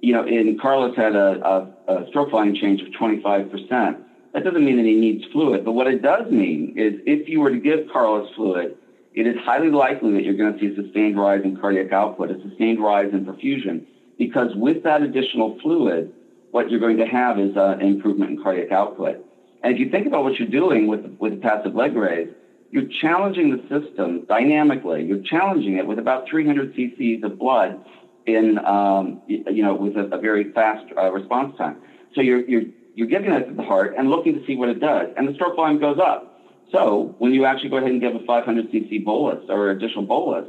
[0.00, 4.02] you know, in Carlos had a, a, a stroke volume change of 25%.
[4.32, 7.40] That doesn't mean that he needs fluid, but what it does mean is if you
[7.40, 8.76] were to give Carlos fluid,
[9.14, 12.30] it is highly likely that you're going to see a sustained rise in cardiac output,
[12.30, 13.84] a sustained rise in perfusion,
[14.18, 16.12] because with that additional fluid,
[16.50, 19.24] what you're going to have is uh, an improvement in cardiac output.
[19.62, 22.28] And if you think about what you're doing with, with the passive leg raise,
[22.74, 25.04] you're challenging the system dynamically.
[25.04, 27.78] You're challenging it with about 300 cc's of blood
[28.26, 31.76] in, um, you know, with a, a very fast uh, response time.
[32.16, 32.64] So you're, you're,
[32.96, 35.06] you're giving it to the heart and looking to see what it does.
[35.16, 36.40] And the stroke volume goes up.
[36.72, 40.48] So when you actually go ahead and give a 500 cc bolus or additional bolus,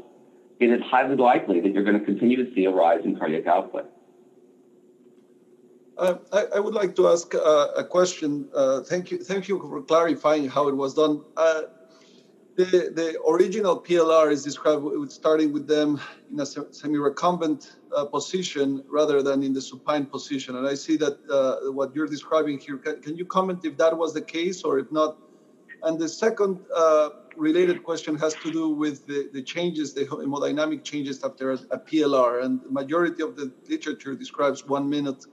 [0.59, 3.45] it is highly likely that you're going to continue to see a rise in cardiac
[3.45, 3.85] output.
[5.95, 8.49] Uh, I, I, would like to ask uh, a question.
[8.53, 11.21] Uh, thank you, thank you for clarifying how it was done.
[12.57, 15.99] Uh, the, the original PLR is described with starting with them
[16.31, 20.55] in a semi-recumbent uh, position rather than in the supine position.
[20.55, 23.97] And I see that uh, what you're describing here, can, can, you comment if that
[23.97, 25.17] was the case or if not?
[25.83, 30.83] And the second uh, related question has to do with the, the changes, the hemodynamic
[30.83, 32.43] changes after a, a, PLR.
[32.43, 35.25] And the majority of the literature describes one minute.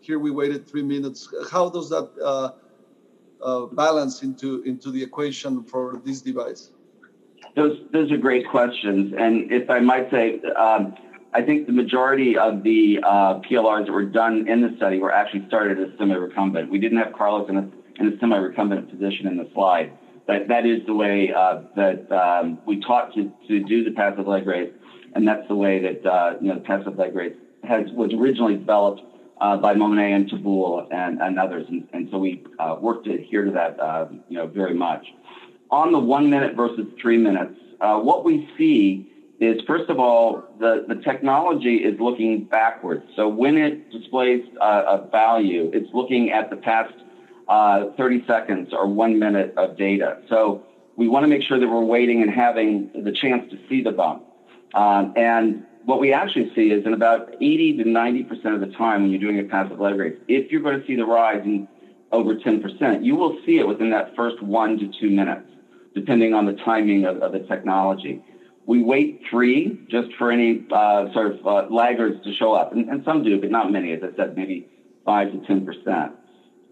[0.00, 1.28] Here we waited three minutes.
[1.50, 2.08] How does that
[3.42, 6.70] uh, balance into into the equation for this device?
[7.56, 10.94] Those those are great questions, and if I might say, um,
[11.34, 15.12] I think the majority of the uh, PLRs that were done in the study were
[15.12, 16.70] actually started as semi-recumbent.
[16.70, 17.70] We didn't have Carlos in a,
[18.00, 19.92] in a semi-recumbent position in the slide,
[20.26, 24.26] but that is the way uh, that um, we taught to, to do the passive
[24.26, 24.72] leg raise,
[25.14, 28.56] and that's the way that uh, you know the passive leg raise has was originally
[28.56, 29.02] developed
[29.40, 31.66] uh, by Monnet and Teboul and, and others.
[31.68, 35.06] And, and, so we uh, worked to adhere to that, uh, you know, very much.
[35.70, 40.44] On the one minute versus three minutes, uh, what we see is, first of all,
[40.58, 43.04] the, the technology is looking backwards.
[43.14, 46.94] So when it displays a value, it's looking at the past
[47.48, 50.18] uh, 30 seconds or one minute of data.
[50.28, 50.64] So
[50.96, 53.92] we want to make sure that we're waiting and having the chance to see the
[53.92, 54.24] bump.
[54.74, 59.00] Um, and what we actually see is in about 80 to 90% of the time
[59.00, 61.66] when you're doing a passive leg raise, if you're going to see the rise in
[62.12, 65.48] over 10%, you will see it within that first one to two minutes,
[65.94, 68.22] depending on the timing of, of the technology.
[68.66, 72.86] We wait three just for any uh, sort of uh, laggards to show up, and,
[72.90, 74.68] and some do, but not many, as I said, maybe
[75.06, 76.12] five to 10%.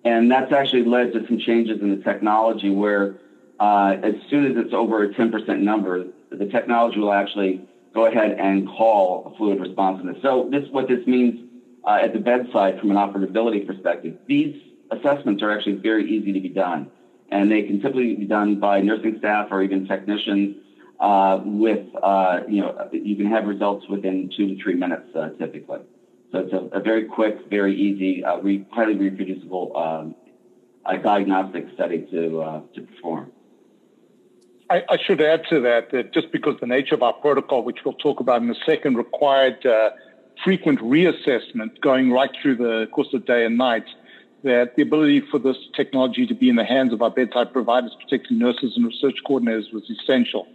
[0.04, 3.14] And that's actually led to some changes in the technology where
[3.60, 8.32] uh, as soon as it's over a 10% number, the technology will actually go ahead
[8.38, 10.18] and call a fluid responsiveness.
[10.22, 11.48] So this what this means
[11.84, 14.18] uh, at the bedside from an operability perspective.
[14.26, 14.54] These
[14.90, 16.90] assessments are actually very easy to be done,
[17.30, 20.62] and they can typically be done by nursing staff or even technicians.
[21.00, 25.28] Uh, with uh, you know, you can have results within two to three minutes uh,
[25.38, 25.80] typically.
[26.32, 30.14] So it's a, a, very quick, very easy, uh, re- highly reproducible um,
[31.02, 33.32] diagnostic study to uh, to perform.
[34.68, 37.84] I, I, should add to that that just because the nature of our protocol, which
[37.84, 39.90] we'll talk about in a second, required uh,
[40.42, 43.84] frequent reassessment going right through the course of day and night,
[44.42, 47.96] that the ability for this technology to be in the hands of our bedside providers,
[48.00, 50.48] particularly nurses and research coordinators, was essential.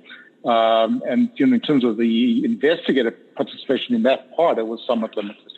[0.44, 4.82] Um, and you know, in terms of the investigator participation in that part, it was
[4.86, 5.52] somewhat limited.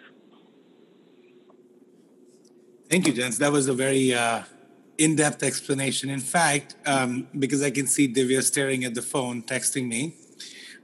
[2.89, 3.39] Thank you, Jens.
[3.39, 4.44] That was a very uh,
[5.04, 6.10] in-depth explanation.
[6.10, 10.16] In fact, um, because I can see Divya staring at the phone, texting me.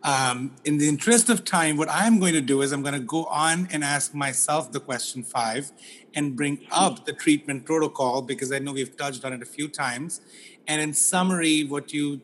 [0.01, 3.01] Um, in the interest of time, what I'm going to do is I'm going to
[3.01, 5.71] go on and ask myself the question five
[6.15, 9.67] and bring up the treatment protocol because I know we've touched on it a few
[9.67, 10.21] times.
[10.67, 12.21] And in summary, what you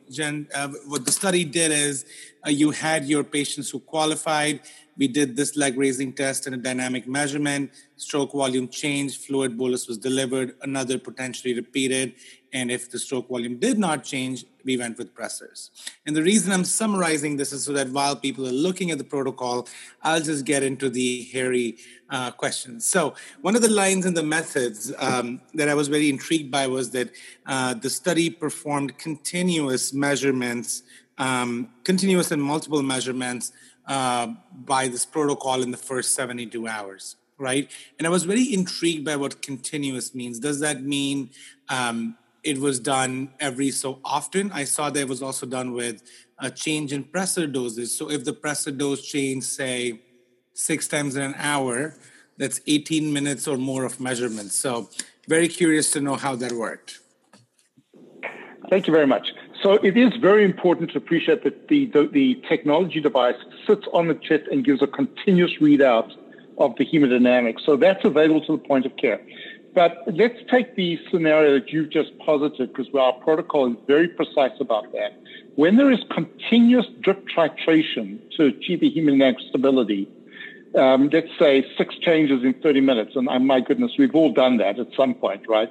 [0.54, 2.06] uh, what the study did is
[2.46, 4.60] uh, you had your patients who qualified.
[4.96, 7.70] We did this leg raising test and a dynamic measurement.
[7.96, 12.14] Stroke volume changed, fluid bolus was delivered, another potentially repeated.
[12.52, 15.70] And if the stroke volume did not change, we went with pressors.
[16.06, 19.04] And the reason I'm summarizing this is so that while people are looking at the
[19.04, 19.68] protocol,
[20.02, 21.76] I'll just get into the hairy
[22.08, 22.86] uh, questions.
[22.86, 26.66] So, one of the lines in the methods um, that I was very intrigued by
[26.66, 27.10] was that
[27.46, 30.82] uh, the study performed continuous measurements,
[31.18, 33.52] um, continuous and multiple measurements
[33.86, 37.70] uh, by this protocol in the first 72 hours, right?
[37.98, 40.38] And I was very intrigued by what continuous means.
[40.38, 41.30] Does that mean
[41.68, 44.50] um, it was done every so often?
[44.52, 46.02] I saw that it was also done with
[46.38, 47.96] a change in pressor doses.
[47.96, 50.00] So if the pressor dose changed, say,
[50.54, 51.96] six times in an hour,
[52.38, 54.52] that's 18 minutes or more of measurement.
[54.52, 54.88] So
[55.28, 57.00] very curious to know how that worked.
[58.68, 59.28] Thank you very much.
[59.62, 64.08] So it is very important to appreciate that the, the, the, technology device sits on
[64.08, 66.12] the chest and gives a continuous readout
[66.58, 67.64] of the hemodynamics.
[67.64, 69.20] So that's available to the point of care.
[69.74, 74.58] But let's take the scenario that you've just posited because our protocol is very precise
[74.60, 75.20] about that.
[75.56, 80.08] When there is continuous drip titration to achieve the hemodynamic stability,
[80.76, 84.78] um, let's say six changes in 30 minutes, and my goodness, we've all done that
[84.78, 85.70] at some point, right?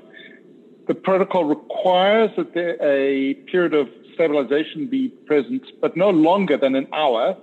[0.87, 6.75] The protocol requires that there a period of stabilization be present, but no longer than
[6.75, 7.35] an hour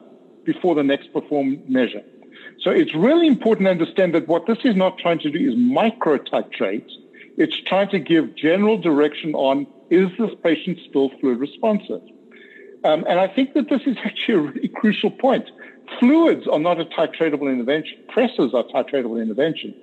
[0.45, 2.03] before the next performed measure.
[2.61, 5.57] So it's really important to understand that what this is not trying to do is
[5.57, 6.89] micro titrate.
[7.37, 12.03] It's trying to give general direction on is this patient still fluid responsive?
[12.85, 15.51] Um, and I think that this is actually a really crucial point.
[15.99, 17.99] Fluids are not a titratable intervention.
[18.09, 19.75] Pressors are titratable intervention.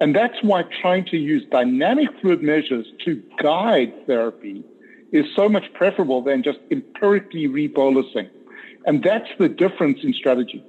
[0.00, 4.64] And that's why trying to use dynamic fluid measures to guide therapy
[5.12, 8.28] is so much preferable than just empirically rebolusing.
[8.86, 10.64] And that's the difference in strategy.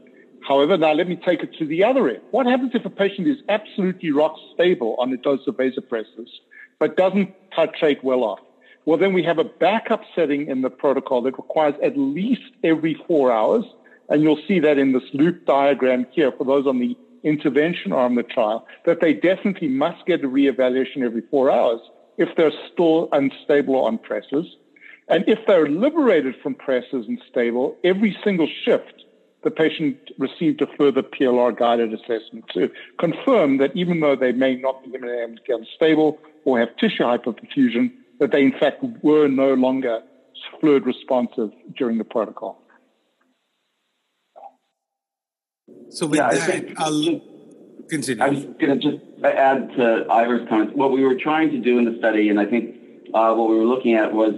[0.48, 2.22] However, now let me take it to the other end.
[2.30, 6.30] What happens if a patient is absolutely rock stable on a dose of vasopressors,
[6.78, 8.40] but doesn't titrate well off?
[8.86, 12.94] Well, then we have a backup setting in the protocol that requires at least every
[13.08, 13.66] four hours.
[14.10, 18.18] And you'll see that in this loop diagram here for those on the intervention arm
[18.18, 21.82] of the trial, that they definitely must get a reevaluation every four hours
[22.18, 24.48] if they're still unstable on pressors.
[25.08, 29.04] And if they're liberated from pressors and stable, every single shift,
[29.44, 34.56] the patient received a further PLR guided assessment to confirm that even though they may
[34.56, 40.02] not be hemodynamically unstable or have tissue hypoperfusion, that they in fact were no longer
[40.60, 42.65] fluid responsive during the protocol.
[45.90, 47.22] So with yeah, that, think, I'll
[47.90, 48.24] continue.
[48.24, 50.74] I was going to just add to Ivor's comments.
[50.76, 52.76] What we were trying to do in the study, and I think
[53.14, 54.34] uh, what we were looking at was,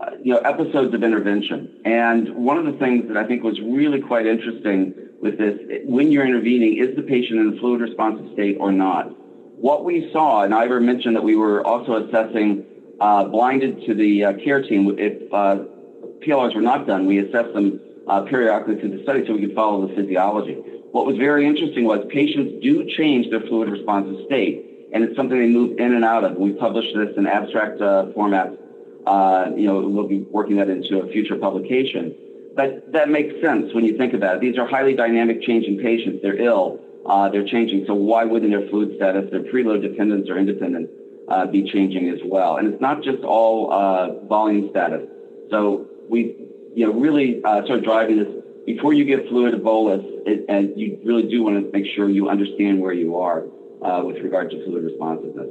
[0.00, 1.80] uh, you know, episodes of intervention.
[1.84, 6.10] And one of the things that I think was really quite interesting with this, when
[6.10, 9.06] you're intervening, is the patient in a fluid responsive state or not?
[9.60, 12.64] What we saw, and Ivor mentioned that we were also assessing
[13.00, 14.94] uh, blinded to the uh, care team.
[14.98, 15.64] If uh,
[16.20, 19.54] PLRs were not done, we assessed them uh, periodically through the study so we could
[19.54, 20.54] follow the physiology.
[20.92, 25.38] What was very interesting was patients do change their fluid responsive state, and it's something
[25.38, 26.36] they move in and out of.
[26.36, 28.58] We published this in abstract uh, format.
[29.06, 32.14] Uh, you know, we'll be working that into a future publication.
[32.54, 34.40] But that makes sense when you think about it.
[34.40, 36.20] These are highly dynamic changing patients.
[36.22, 36.80] They're ill.
[37.04, 37.84] Uh, they're changing.
[37.86, 40.88] So why wouldn't their fluid status, their preload dependence or independence,
[41.28, 42.56] uh, be changing as well?
[42.56, 45.06] And it's not just all uh, volume status.
[45.50, 46.45] So we
[46.76, 48.28] you know, really uh, start driving this
[48.66, 52.06] before you get fluid to bolus, it, and you really do want to make sure
[52.10, 53.44] you understand where you are
[53.82, 55.48] uh, with regard to fluid responsiveness.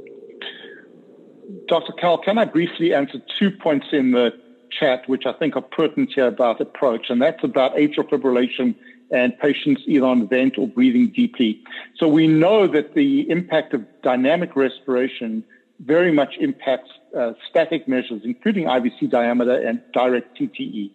[1.66, 1.92] Dr.
[2.00, 4.32] Kaul, can I briefly answer two points in the
[4.70, 8.76] chat, which I think are pertinent here about approach, and that's about atrial fibrillation
[9.10, 11.60] and patients either on vent or breathing deeply.
[11.96, 15.44] So we know that the impact of dynamic respiration
[15.80, 20.92] very much impacts uh, static measures, including IVC diameter and direct TTE.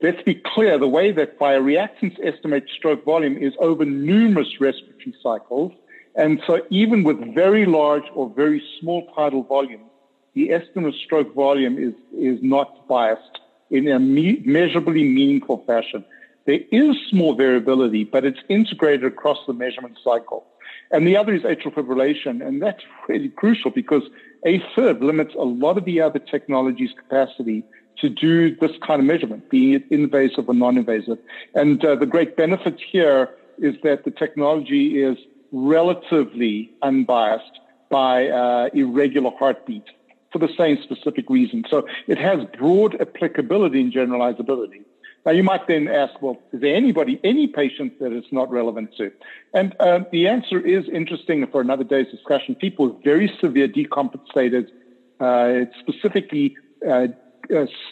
[0.00, 5.72] Let's be clear, the way that bioreactance estimate stroke volume is over numerous respiratory cycles.
[6.14, 9.90] And so even with very large or very small tidal volumes,
[10.34, 13.40] the estimate of stroke volume is, is not biased
[13.70, 16.04] in a me- measurably meaningful fashion.
[16.46, 20.46] There is small variability, but it's integrated across the measurement cycle.
[20.92, 24.04] And the other is atrial fibrillation, and that's really crucial because
[24.46, 27.64] AFib limits a lot of the other technology's capacity
[28.00, 31.18] to do this kind of measurement, be it invasive or non-invasive.
[31.54, 35.18] And uh, the great benefit here is that the technology is
[35.52, 37.58] relatively unbiased
[37.90, 39.84] by uh, irregular heartbeat
[40.32, 41.64] for the same specific reason.
[41.70, 44.84] So it has broad applicability and generalizability.
[45.26, 48.96] Now, you might then ask, well, is there anybody, any patient that it's not relevant
[48.98, 49.10] to?
[49.52, 52.54] And uh, the answer is interesting for another day's discussion.
[52.54, 54.68] People with very severe decompensated,
[55.20, 56.56] uh, specifically
[56.88, 57.08] uh,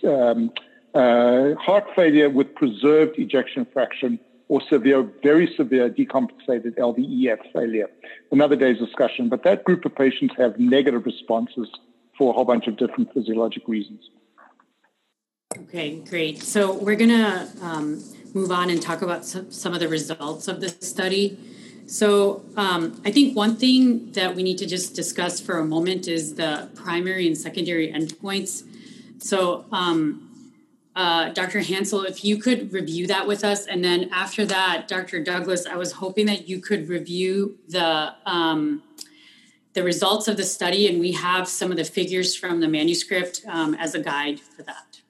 [0.04, 0.52] um,
[0.94, 7.88] uh, heart failure with preserved ejection fraction or severe, very severe decompensated LVEF failure.
[8.30, 9.28] Another day's discussion.
[9.28, 11.68] But that group of patients have negative responses
[12.16, 14.08] for a whole bunch of different physiologic reasons.
[15.58, 16.42] Okay, great.
[16.42, 18.02] So we're going to um,
[18.34, 21.38] move on and talk about some, some of the results of this study.
[21.86, 26.08] So um, I think one thing that we need to just discuss for a moment
[26.08, 28.64] is the primary and secondary endpoints.
[29.26, 30.52] So um,
[30.94, 31.58] uh, Dr.
[31.58, 35.22] Hansell, if you could review that with us, and then after that, Dr.
[35.22, 38.82] Douglas, I was hoping that you could review the um,
[39.74, 43.42] the results of the study, and we have some of the figures from the manuscript
[43.46, 45.00] um, as a guide for that.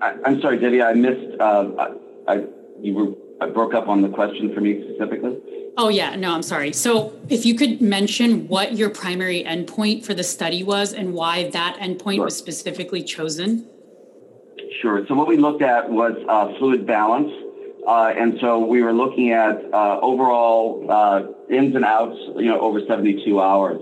[0.00, 1.38] I, am sorry, Debbie, I missed.
[1.38, 2.44] Uh, I, I,
[2.80, 5.36] you were I broke up on the question for me specifically.
[5.78, 6.72] Oh yeah, no, I'm sorry.
[6.72, 11.50] So if you could mention what your primary endpoint for the study was and why
[11.50, 12.24] that endpoint sure.
[12.24, 13.68] was specifically chosen.
[14.80, 15.06] Sure.
[15.06, 17.32] So what we looked at was uh, fluid balance
[17.86, 22.58] uh, and so we were looking at uh, overall uh, ins and outs, you know,
[22.60, 23.80] over 72 hours.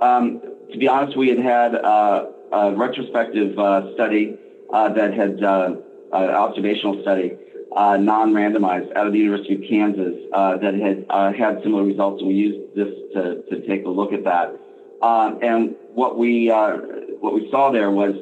[0.00, 4.38] Um, to be honest, we had had uh, a retrospective uh, study
[4.72, 5.82] uh, that had an
[6.12, 7.36] observational study,
[7.74, 12.20] Uh, non-randomized, out of the University of Kansas uh, that had uh, had similar results,
[12.20, 14.58] and we used this to, to take a look at that.
[15.00, 18.14] Um, and what we what we saw there was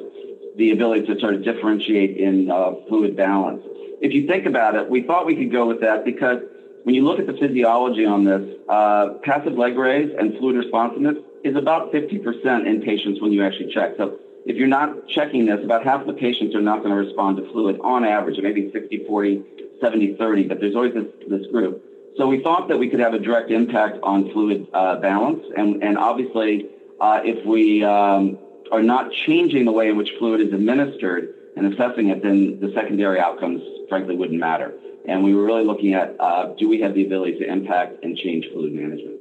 [0.55, 2.45] the ability to sort of differentiate in
[2.87, 3.63] fluid balance
[4.01, 6.39] if you think about it, we thought we could go with that because
[6.83, 11.17] when you look at the physiology on this, uh, passive leg raise and fluid responsiveness
[11.43, 13.93] is about 50% in patients when you actually check.
[13.97, 14.19] So
[14.49, 17.47] if you're not checking this, about half the patients are not going to respond to
[17.51, 19.43] fluid on average, maybe 60, 40,
[19.79, 21.85] 70, 30, but there's always this, this group.
[22.17, 25.43] So we thought that we could have a direct impact on fluid uh, balance.
[25.55, 26.67] And, and obviously,
[26.99, 28.39] uh, if we um,
[28.71, 32.71] are not changing the way in which fluid is administered and assessing it, then the
[32.73, 34.73] secondary outcomes frankly wouldn't matter.
[35.07, 38.17] And we were really looking at uh, do we have the ability to impact and
[38.17, 39.19] change fluid management?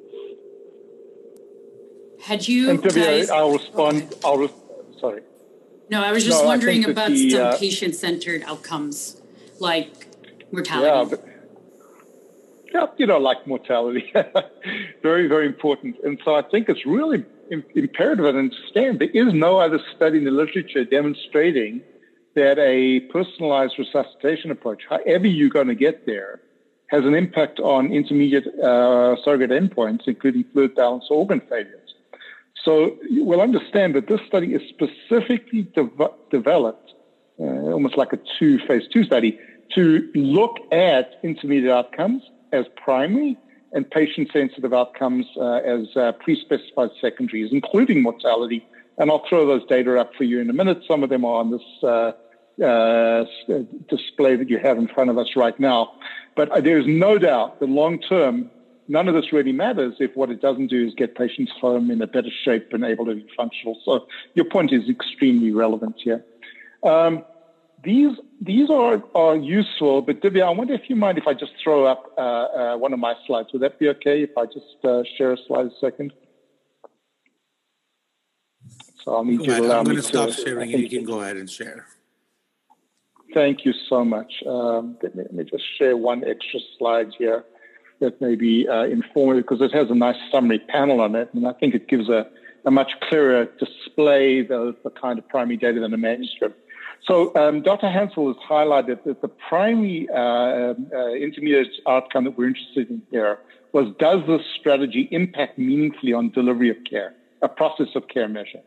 [2.23, 2.71] Had you?
[2.71, 4.15] And guys, I'll respond.
[4.25, 4.51] I'll re-
[5.01, 5.23] sorry.
[5.91, 9.21] No, I was just no, wondering about the, some uh, patient-centered outcomes
[9.59, 9.91] like
[10.53, 10.87] mortality.
[10.87, 11.25] Yeah, but,
[12.73, 14.13] yeah, you know, like mortality,
[15.03, 15.97] very, very important.
[16.05, 20.25] And so I think it's really imperative to understand there is no other study in
[20.25, 21.81] the literature demonstrating
[22.35, 26.41] that a personalized resuscitation approach, however you're going to get there,
[26.89, 31.88] has an impact on intermediate uh, surrogate endpoints, including fluid balance organ failures.
[32.65, 36.93] So we'll understand that this study is specifically de- developed,
[37.41, 39.39] uh, almost like a two phase two study,
[39.75, 43.37] to look at intermediate outcomes as primary
[43.73, 48.67] and patient sensitive outcomes uh, as uh, pre specified secondaries, including mortality.
[48.97, 50.83] And I'll throw those data up for you in a minute.
[50.89, 52.13] Some of them are on this uh,
[52.63, 53.25] uh,
[53.89, 55.93] display that you have in front of us right now.
[56.35, 58.51] But uh, there is no doubt that long term,
[58.89, 62.03] none of this really matters if what it doesn't do is get patients home in
[62.03, 63.79] a better shape and able to be functional.
[63.85, 66.25] So your point is extremely relevant here.
[66.83, 67.25] Um,
[67.85, 71.53] these these are, are useful, but Divya, I wonder if you mind if I just
[71.63, 73.49] throw up uh, uh, one of my slides.
[73.53, 76.13] Would that be okay if I just uh, share a slide a second?
[79.05, 81.05] So I'll need go you to allow I'm going to stop sharing and you can
[81.05, 81.87] go ahead and share.
[83.35, 84.33] Thank you so much.
[84.47, 87.45] Um, let, me, let, me, just share one extra slide here
[88.01, 91.47] that may be uh, informative because it has a nice summary panel on it, and
[91.47, 92.27] I think it gives a,
[92.65, 96.59] a much clearer display of the kind of primary data than a manuscript.
[97.07, 97.87] So um, Dr.
[97.87, 103.39] Hansell has highlighted that the primary uh, uh, intermediate outcome that we're interested in here
[103.73, 108.61] was does this strategy impact meaningfully on delivery of care, a process of care measure?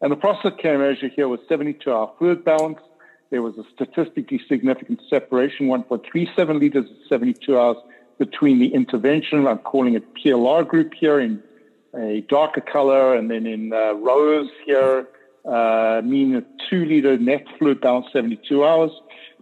[0.00, 2.78] And the process of care measure here was 72 hour fluid balance,
[3.30, 7.76] there was a statistically significant separation, 1.37 liters at 72 hours
[8.18, 11.42] between the intervention, I'm calling it PLR group here in
[11.94, 15.08] a darker color, and then in uh, rose here,
[15.44, 18.90] uh, mean a two liter net fluid balance 72 hours.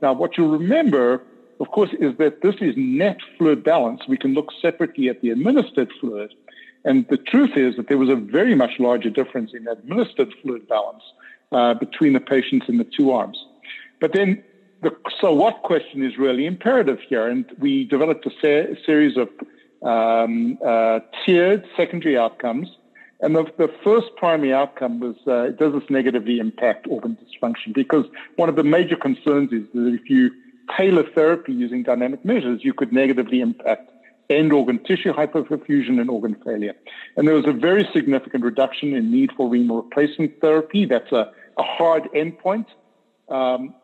[0.00, 1.22] Now, what you remember
[1.60, 4.02] of course, is that this is net fluid balance.
[4.08, 6.34] We can look separately at the administered fluid.
[6.84, 10.68] And the truth is that there was a very much larger difference in administered fluid
[10.68, 11.02] balance
[11.52, 13.44] uh, between the patients in the two arms.
[14.00, 14.44] But then
[14.86, 17.26] the so what question is really imperative here.
[17.28, 19.28] And we developed a, ser- a series of
[19.82, 22.68] um, uh, tiered secondary outcomes.
[23.20, 27.74] And the, the first primary outcome was uh, does this negatively impact organ dysfunction?
[27.74, 28.04] Because
[28.36, 30.30] one of the major concerns is that if you
[30.76, 33.90] tailor therapy using dynamic measures, you could negatively impact
[34.28, 36.74] end organ tissue hypoperfusion and organ failure.
[37.16, 40.84] And there was a very significant reduction in need for renal replacement therapy.
[40.84, 42.66] That's a, a hard endpoint.
[43.28, 43.74] Um,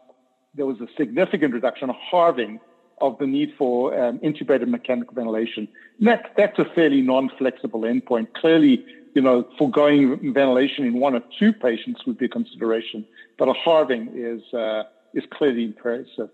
[0.55, 2.61] there was a significant reduction, a halving
[3.01, 5.67] of the need for um, intubated mechanical ventilation.
[6.01, 8.35] That, that's a fairly non-flexible endpoint.
[8.35, 8.85] Clearly,
[9.15, 13.05] you know, foregoing ventilation in one or two patients would be a consideration,
[13.39, 14.85] but a halving is uh,
[15.15, 16.31] is clearly impressive.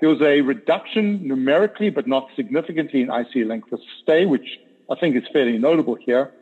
[0.00, 4.60] There was a reduction numerically, but not significantly in ICU length of stay, which
[4.90, 6.32] I think is fairly notable here.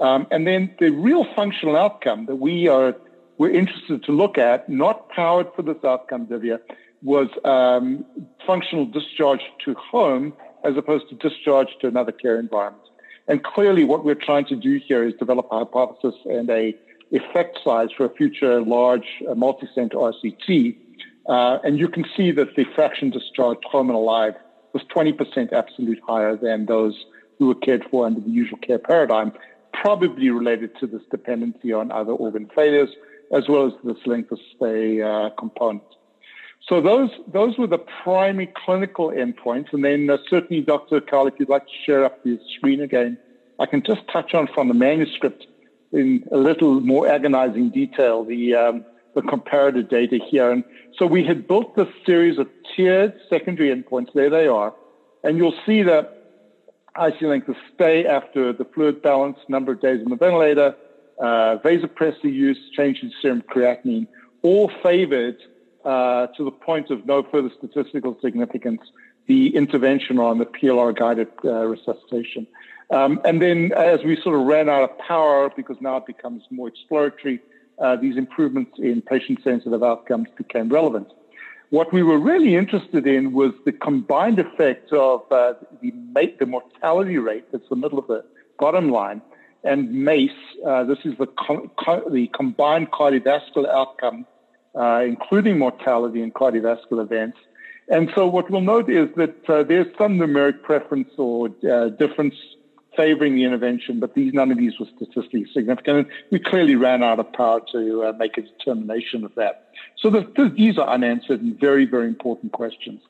[0.00, 2.94] Um, and then the real functional outcome that we are
[3.42, 6.60] we're interested to look at, not powered for this outcome, Divya,
[7.02, 8.04] was um,
[8.46, 10.32] functional discharge to home
[10.64, 12.84] as opposed to discharge to another care environment.
[13.26, 16.74] And clearly, what we're trying to do here is develop a hypothesis and a
[17.10, 20.76] effect size for a future large uh, multi-center RCT
[21.26, 24.34] uh, and you can see that the fraction discharged home and alive
[24.72, 27.04] was 20% absolute higher than those
[27.38, 29.32] who were cared for under the usual care paradigm,
[29.72, 32.90] probably related to this dependency on other organ failures,
[33.32, 35.82] as well as this length of stay uh, component.
[36.68, 41.00] So those those were the primary clinical endpoints, and then uh, certainly, Dr.
[41.00, 43.18] Kaul, if you'd like to share up the screen again,
[43.58, 45.46] I can just touch on from the manuscript
[45.92, 50.50] in a little more agonizing detail the um, the comparative data here.
[50.50, 50.64] And
[50.96, 54.12] so we had built this series of tiered secondary endpoints.
[54.14, 54.74] There they are.
[55.24, 56.18] And you'll see that
[56.96, 60.74] ICU length of stay after the fluid balance, number of days on the ventilator,
[61.20, 64.06] uh, vasopressor use, change in serum creatinine,
[64.42, 65.36] all favored
[65.84, 68.80] uh, to the point of no further statistical significance
[69.26, 72.46] the intervention on the PLR guided uh, resuscitation.
[72.90, 76.42] Um, and then as we sort of ran out of power, because now it becomes
[76.50, 77.40] more exploratory,
[77.78, 81.08] uh, these improvements in patient sensitive outcomes became relevant.
[81.70, 85.92] What we were really interested in was the combined effect of uh, the,
[86.38, 88.24] the mortality rate, that's the middle of the
[88.58, 89.22] bottom line,
[89.64, 90.30] and MACE.
[90.66, 94.26] Uh, this is the, co- the combined cardiovascular outcome,
[94.74, 97.38] uh, including mortality and cardiovascular events.
[97.88, 102.34] And so what we'll note is that uh, there's some numeric preference or uh, difference
[102.96, 105.98] favoring the intervention, but these none of these were statistically significant.
[105.98, 109.70] And we clearly ran out of power to uh, make a determination of that.
[109.96, 113.00] So the, the, these are unanswered and very, very important questions.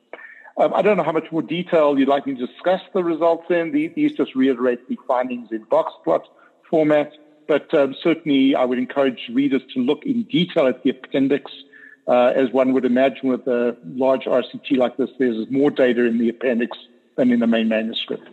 [0.56, 3.46] Um, I don't know how much more detail you'd like me to discuss the results
[3.50, 3.72] in.
[3.72, 6.28] These just reiterate the findings in box plot
[6.72, 7.12] format,
[7.46, 11.52] but um, certainly I would encourage readers to look in detail at the appendix.
[12.08, 16.18] Uh, as one would imagine with a large RCT like this, there's more data in
[16.18, 16.76] the appendix
[17.16, 18.26] than in the main manuscript.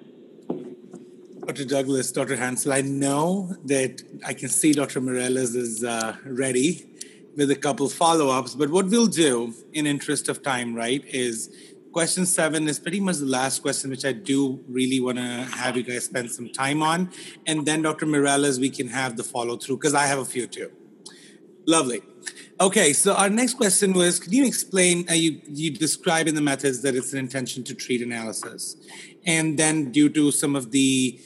[1.45, 1.65] Dr.
[1.65, 2.37] Douglas, Dr.
[2.37, 5.01] Hansell, I know that I can see Dr.
[5.01, 6.85] Mireles is uh, ready
[7.35, 11.49] with a couple follow-ups, but what we'll do in interest of time, right, is
[11.91, 15.75] question seven is pretty much the last question, which I do really want to have
[15.75, 17.09] you guys spend some time on.
[17.45, 18.05] And then Dr.
[18.05, 20.71] Mireles, we can have the follow through because I have a few too.
[21.65, 22.01] Lovely.
[22.61, 25.07] Okay, so our next question was: Can you explain?
[25.09, 28.75] Uh, you you describe in the methods that it's an intention to treat analysis,
[29.25, 31.19] and then due to some of the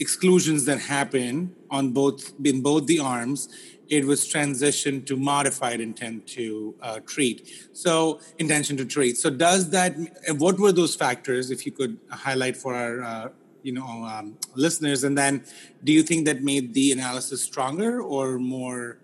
[0.00, 3.48] exclusions that happen on both in both the arms
[3.90, 7.68] it was transitioned to modified intent to uh, treat.
[7.72, 9.18] So intention to treat.
[9.18, 9.94] So does that
[10.38, 13.28] what were those factors if you could highlight for our uh,
[13.62, 15.02] you know um, listeners?
[15.04, 15.44] And then
[15.82, 18.98] do you think that made the analysis stronger or more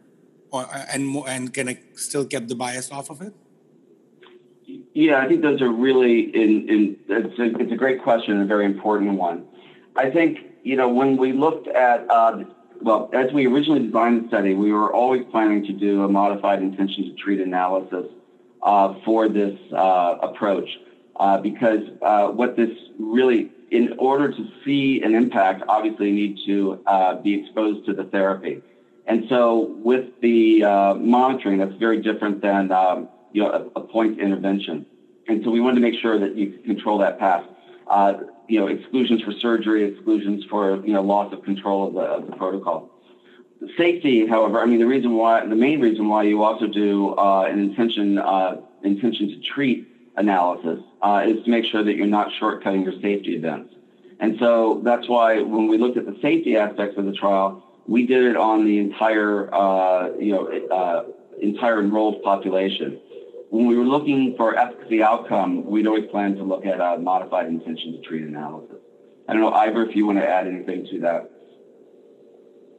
[0.53, 3.35] or and more and can I still kept the bias off of it?
[4.95, 8.43] Yeah i think those are really in in it's a, it's a great question and
[8.43, 9.47] a very important one.
[9.97, 12.43] I think you know, when we looked at, uh,
[12.83, 16.63] well, as we originally designed the study, we were always planning to do a modified
[16.63, 18.07] intention to treat analysis
[18.63, 20.69] uh, for this uh, approach
[21.17, 26.83] uh, because uh, what this really, in order to see an impact, obviously need to
[26.87, 28.63] uh, be exposed to the therapy.
[29.07, 30.61] And so with the
[30.99, 34.85] monitoring, that's very different than, um, you know, a, a point intervention.
[35.29, 37.45] And so we wanted to make sure that you control that path
[38.49, 42.27] you know, exclusions for surgery, exclusions for, you know, loss of control of the, of
[42.27, 42.91] the protocol.
[43.77, 47.47] Safety, however, I mean, the reason why, the main reason why you also do uh,
[47.51, 52.31] an intention, uh, intention to treat analysis uh, is to make sure that you're not
[52.41, 53.75] shortcutting your safety events.
[54.21, 58.07] And so that's why when we looked at the safety aspects of the trial, we
[58.07, 61.05] did it on the entire, uh, you know, uh,
[61.41, 63.01] entire enrolled population.
[63.51, 67.47] When we were looking for efficacy outcome, we'd always plan to look at a modified
[67.47, 68.79] intention to treat analysis.
[69.29, 71.31] I don't know, Ivor, if you want to add anything to that.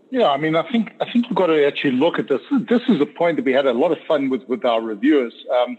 [0.10, 2.42] Yeah, I mean, I think I think you've got to actually look at this.
[2.70, 5.34] This is a point that we had a lot of fun with with our reviewers.
[5.54, 5.78] Um,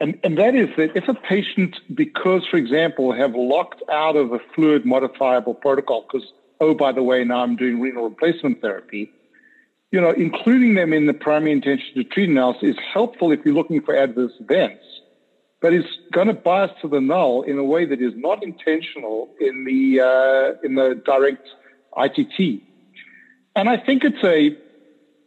[0.00, 4.32] and, and that is that if a patient, because, for example, have locked out of
[4.32, 9.12] a fluid modifiable protocol, because, oh, by the way, now I'm doing renal replacement therapy,
[9.90, 13.54] you know, including them in the primary intention to treat analysis is helpful if you're
[13.54, 14.84] looking for adverse events,
[15.60, 19.28] but it's going to bias to the null in a way that is not intentional
[19.40, 21.46] in the, uh, in the direct
[21.96, 22.62] ITT.
[23.56, 24.56] And I think it's a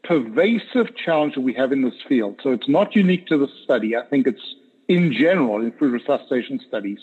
[0.03, 2.39] pervasive challenge that we have in this field.
[2.41, 3.95] So it's not unique to the study.
[3.95, 4.55] I think it's
[4.87, 6.99] in general in fluid resuscitation studies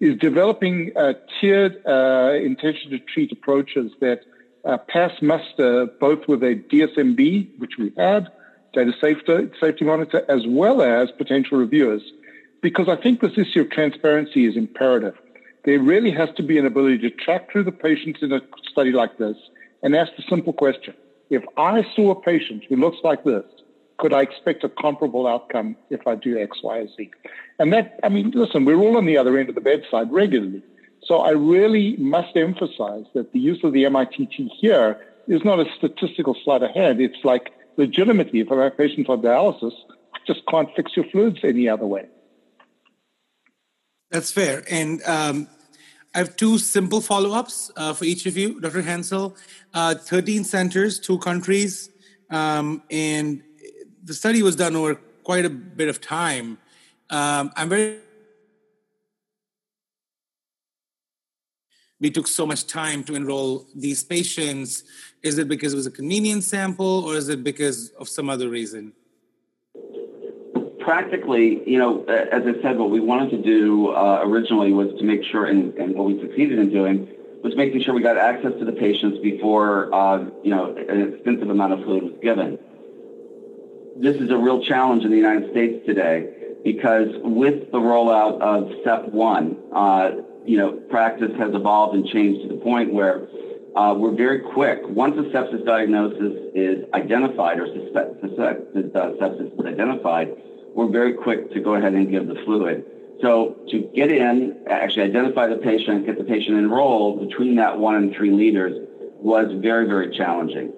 [0.00, 4.20] is developing uh, tiered uh, intention to treat approaches that
[4.64, 8.28] uh, pass muster both with a DSMB, which we had,
[8.72, 12.02] data safety, safety monitor, as well as potential reviewers.
[12.60, 15.16] Because I think this issue of transparency is imperative.
[15.64, 18.40] There really has to be an ability to track through the patients in a
[18.70, 19.36] study like this
[19.82, 20.94] and ask the simple question.
[21.30, 23.44] If I saw a patient who looks like this,
[23.98, 27.10] could I expect a comparable outcome if I do X, Y, or Z?
[27.58, 30.62] And that, I mean, listen, we're all on the other end of the bedside regularly.
[31.04, 35.66] So I really must emphasize that the use of the MITT here is not a
[35.76, 37.00] statistical sleight of hand.
[37.00, 39.72] It's like legitimately, if I have patients on dialysis,
[40.14, 42.06] I just can't fix your fluids any other way.
[44.10, 44.62] That's fair.
[44.70, 45.48] And um,
[46.14, 48.82] I have two simple follow ups uh, for each of you, Dr.
[48.82, 49.34] Hansell.
[49.72, 51.90] Uh, 13 centers, two countries,
[52.30, 53.42] um, and
[54.04, 56.58] the study was done over quite a bit of time.
[57.10, 57.98] Um, I'm very.
[62.02, 64.82] We took so much time to enroll these patients.
[65.22, 68.48] Is it because it was a convenient sample, or is it because of some other
[68.48, 68.92] reason?
[70.80, 75.04] Practically, you know, as I said, what we wanted to do uh, originally was to
[75.04, 77.08] make sure, and, and, what we succeeded in doing
[77.44, 81.50] was making sure we got access to the patients before, uh, you know, an extensive
[81.50, 82.58] amount of fluid was given
[83.96, 86.32] this is a real challenge in the United States today
[86.64, 90.10] because with the rollout of SEP 1, uh,
[90.44, 93.26] you know, practice has evolved and changed to the point where
[93.74, 94.80] uh, we're very quick.
[94.84, 100.34] Once a sepsis diagnosis is identified or suspect, suspected uh, sepsis is identified,
[100.74, 102.84] we're very quick to go ahead and give the fluid.
[103.20, 107.94] So to get in, actually identify the patient, get the patient enrolled between that one
[107.94, 108.88] and three liters
[109.18, 110.72] was very, very challenging.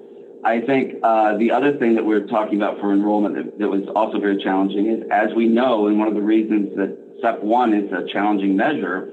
[0.44, 3.88] I think uh, the other thing that we're talking about for enrollment that, that, was
[3.96, 7.72] also very challenging is, as we know, and one of the reasons that SEP 1
[7.72, 9.10] is a challenging measure,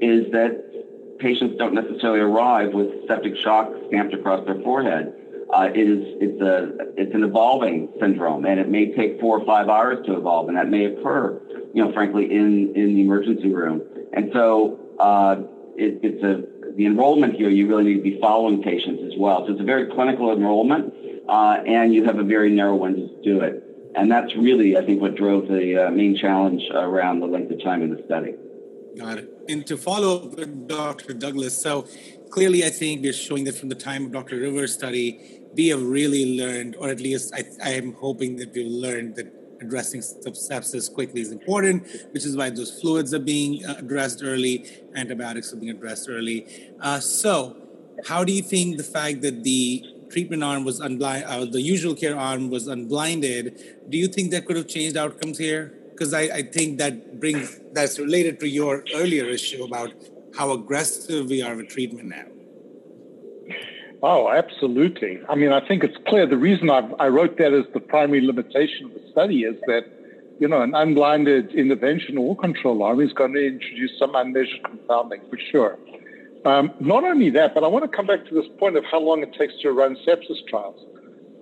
[0.00, 5.12] is that patients don't necessarily arrive with septic shock stamped across their forehead.
[5.52, 9.46] Uh, it is it's a it's an evolving syndrome, and it may take four or
[9.46, 11.40] five hours to evolve, and that may occur,
[11.72, 13.82] you know, frankly, in in the emergency room.
[14.14, 15.36] And so uh,
[15.76, 19.46] it, it's a the enrollment here, you really need to be following patients as well.
[19.46, 20.92] So it's a very clinical enrollment,
[21.28, 23.62] uh, and you have a very narrow window to do it.
[23.94, 27.62] And that's really, I think, what drove the uh, main challenge around the length of
[27.62, 28.34] time in the study.
[28.98, 29.33] Got it.
[29.48, 31.12] And to follow up with Dr.
[31.12, 31.86] Douglas, so
[32.30, 34.36] clearly, I think we're showing that from the time of Dr.
[34.36, 38.66] Rivers' study, we have really learned, or at least I, I am hoping that we've
[38.66, 43.76] learned that addressing sepsis quickly is important, which is why those fluids are being uh,
[43.78, 46.46] addressed early, antibiotics are being addressed early.
[46.80, 47.56] Uh, so,
[48.06, 51.94] how do you think the fact that the treatment arm was unblind, uh, the usual
[51.94, 55.74] care arm was unblinded, do you think that could have changed outcomes here?
[55.94, 59.92] Because I, I think that brings that's related to your earlier issue about
[60.36, 62.26] how aggressive we are with treatment now.
[64.02, 65.20] Oh, absolutely.
[65.30, 66.26] I mean, I think it's clear.
[66.26, 69.84] The reason I've, i wrote that as the primary limitation of the study is that,
[70.38, 75.22] you know, an unblinded intervention or control arm is going to introduce some unmeasured confounding
[75.30, 75.78] for sure.
[76.44, 79.00] Um, not only that, but I want to come back to this point of how
[79.00, 80.78] long it takes to run sepsis trials.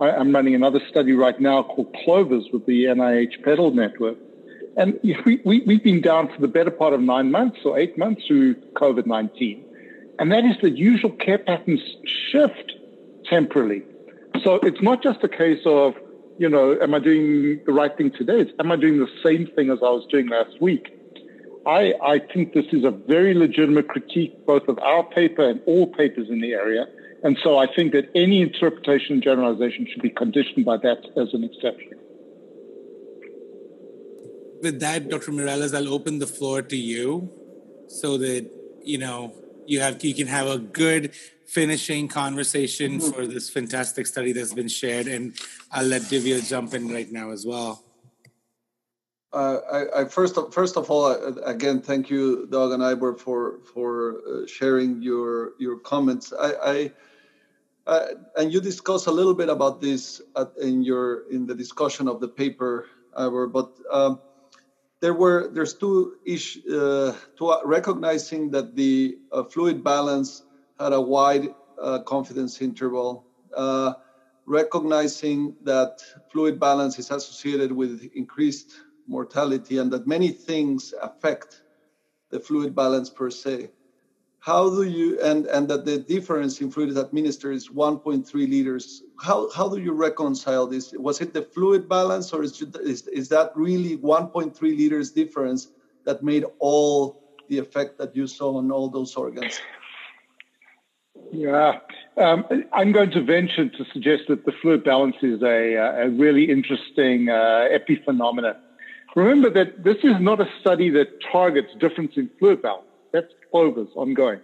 [0.01, 4.19] I, am running another study right now called Clovers with the NIH PETAL network.
[4.77, 7.99] And we, we, we've been down for the better part of nine months or eight
[7.99, 9.65] months through COVID 19
[10.19, 11.81] and that is that usual care patterns
[12.31, 12.75] shift
[13.25, 13.83] temporarily.
[14.45, 15.95] So it's not just a case of,
[16.39, 18.41] you know, am I doing the right thing today?
[18.41, 20.97] It's, am I doing the same thing as I was doing last week?
[21.67, 25.87] I, I think this is a very legitimate critique, both of our paper and all
[25.87, 26.87] papers in the area.
[27.23, 31.35] And so I think that any interpretation and generalization should be conditioned by that as
[31.35, 31.99] an exception.
[34.63, 35.33] With that, Dr.
[35.33, 37.31] Mireles, I'll open the floor to you
[37.89, 38.49] so that
[38.83, 39.35] you know
[39.67, 41.15] you have you can have a good
[41.47, 43.11] finishing conversation mm-hmm.
[43.11, 45.35] for this fantastic study that's been shared, and
[45.71, 47.85] I'll let Divya jump in right now as well.
[49.33, 53.15] Uh, I, I, first of, first of all, uh, again, thank you, Doug and Ivor,
[53.15, 56.33] for for uh, sharing your your comments.
[56.39, 56.93] I, I
[57.87, 58.07] uh,
[58.37, 62.21] and you discussed a little bit about this at, in your in the discussion of
[62.21, 62.87] the paper,
[63.17, 64.21] Ivor, but um,
[65.03, 70.43] there were there's two ish uh, to recognizing that the uh, fluid balance
[70.79, 71.49] had a wide
[72.07, 73.27] confidence interval
[74.47, 75.99] recognizing that
[76.31, 78.73] fluid balance is associated with increased
[79.07, 81.63] mortality and that many things affect
[82.31, 83.71] the fluid balance per se.
[84.43, 89.03] How do you, and, and that the difference in fluid administered is 1.3 liters.
[89.21, 90.93] How, how do you reconcile this?
[90.99, 95.69] Was it the fluid balance or is, is, is that really 1.3 liters difference
[96.05, 99.61] that made all the effect that you saw on all those organs?
[101.31, 101.79] Yeah,
[102.17, 106.51] um, I'm going to venture to suggest that the fluid balance is a, a really
[106.51, 108.57] interesting uh, epiphenomena
[109.15, 112.87] Remember that this is not a study that targets difference in fluid balance.
[113.13, 114.41] That's CLOVERS ongoing.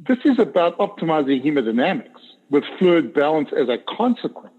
[0.00, 4.54] This is about optimizing hemodynamics with fluid balance as a consequence.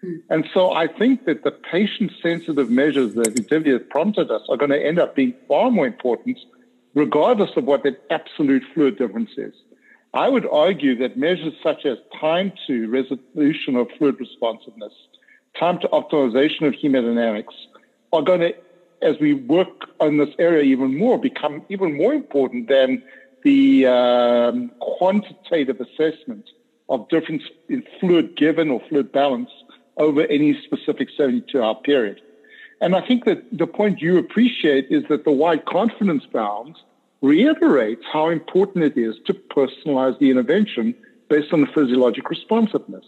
[0.00, 0.16] Hmm.
[0.30, 4.70] And so I think that the patient sensitive measures that Divya prompted us are going
[4.70, 6.38] to end up being far more important,
[6.94, 9.54] regardless of what that absolute fluid difference is.
[10.12, 14.92] I would argue that measures such as time to resolution of fluid responsiveness,
[15.58, 17.54] time to optimization of hemodynamics,
[18.12, 18.54] are going to,
[19.02, 23.02] as we work on this area even more, become even more important than
[23.42, 26.50] the um, quantitative assessment
[26.88, 29.50] of difference in fluid given or fluid balance
[29.96, 32.20] over any specific 72 hour period.
[32.80, 36.78] And I think that the point you appreciate is that the wide confidence bounds
[37.20, 40.94] reiterates how important it is to personalize the intervention
[41.28, 43.04] based on the physiologic responsiveness.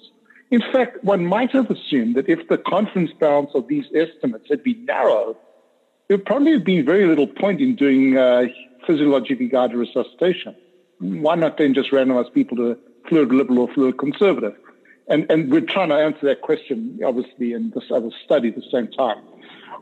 [0.51, 4.63] In fact, one might have assumed that if the confidence bounds of these estimates had
[4.63, 5.37] been narrow,
[6.09, 8.45] there would probably been very little point in doing uh,
[8.87, 10.55] physiologically guided resuscitation.
[10.99, 12.79] Why not then just randomize people to
[13.09, 14.57] fluid liberal or fluid conservative?
[15.09, 18.65] And, and we're trying to answer that question, obviously, in this other study at the
[18.71, 19.19] same time.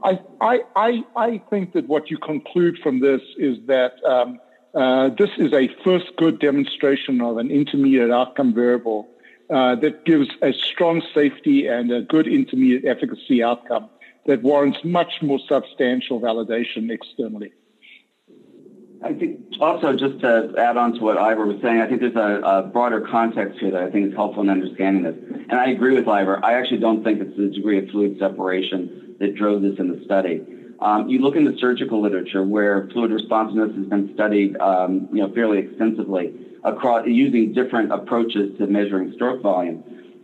[0.02, 4.40] I, I, I, I think that what you conclude from this is that um,
[4.74, 9.08] uh, this is a first good demonstration of an intermediate outcome variable
[9.50, 13.90] uh, that gives a strong safety and a good intermediate efficacy outcome
[14.26, 17.52] that warrants much more substantial validation externally.
[19.02, 22.16] I think also just to add on to what Ivor was saying, I think there's
[22.16, 25.16] a, a, broader context here that I think is helpful in understanding this.
[25.48, 26.44] And I agree with Ivor.
[26.44, 30.04] I actually don't think it's the degree of fluid separation that drove this in the
[30.04, 30.42] study.
[30.80, 35.22] Um, you look in the surgical literature where fluid responsiveness has been studied, um, you
[35.22, 39.82] know, fairly extensively across using different approaches to measuring stroke volume.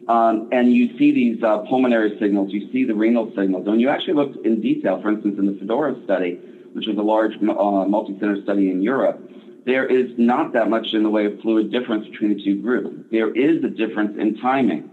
[0.09, 3.67] Um, and you see these uh, pulmonary signals, you see the renal signals.
[3.67, 6.41] When you actually look in detail, for instance, in the Fedora study,
[6.75, 9.21] which was a large uh, multi-center study in Europe,
[9.65, 12.95] there is not that much in the way of fluid difference between the two groups.
[13.11, 14.91] There is a difference in timing.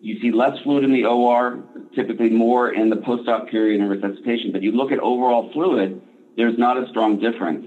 [0.00, 1.64] You see less fluid in the OR,
[1.96, 4.52] typically more in the post-op period and resuscitation.
[4.52, 6.00] But you look at overall fluid,
[6.36, 7.66] there's not a strong difference.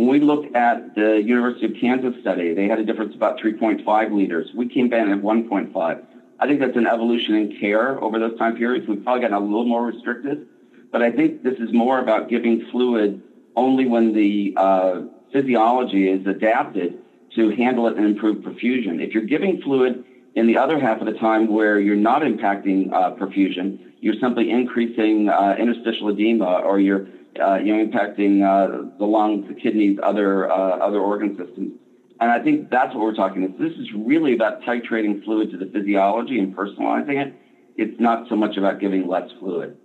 [0.00, 3.38] When we looked at the University of Kansas study, they had a difference of about
[3.38, 4.48] 3.5 liters.
[4.54, 6.04] We came back at 1.5.
[6.38, 8.88] I think that's an evolution in care over those time periods.
[8.88, 10.46] We've probably gotten a little more restricted,
[10.90, 13.20] but I think this is more about giving fluid
[13.56, 15.02] only when the uh,
[15.34, 16.98] physiology is adapted
[17.34, 19.06] to handle it and improve perfusion.
[19.06, 20.02] If you're giving fluid
[20.34, 24.50] in the other half of the time where you're not impacting uh, perfusion, you're simply
[24.50, 27.06] increasing uh, interstitial edema or you're
[27.38, 31.72] uh, you know, impacting uh, the lungs, the kidneys, other uh, other organ systems.
[32.20, 33.58] And I think that's what we're talking about.
[33.58, 37.34] This is really about titrating fluid to the physiology and personalizing it.
[37.76, 39.78] It's not so much about giving less fluid.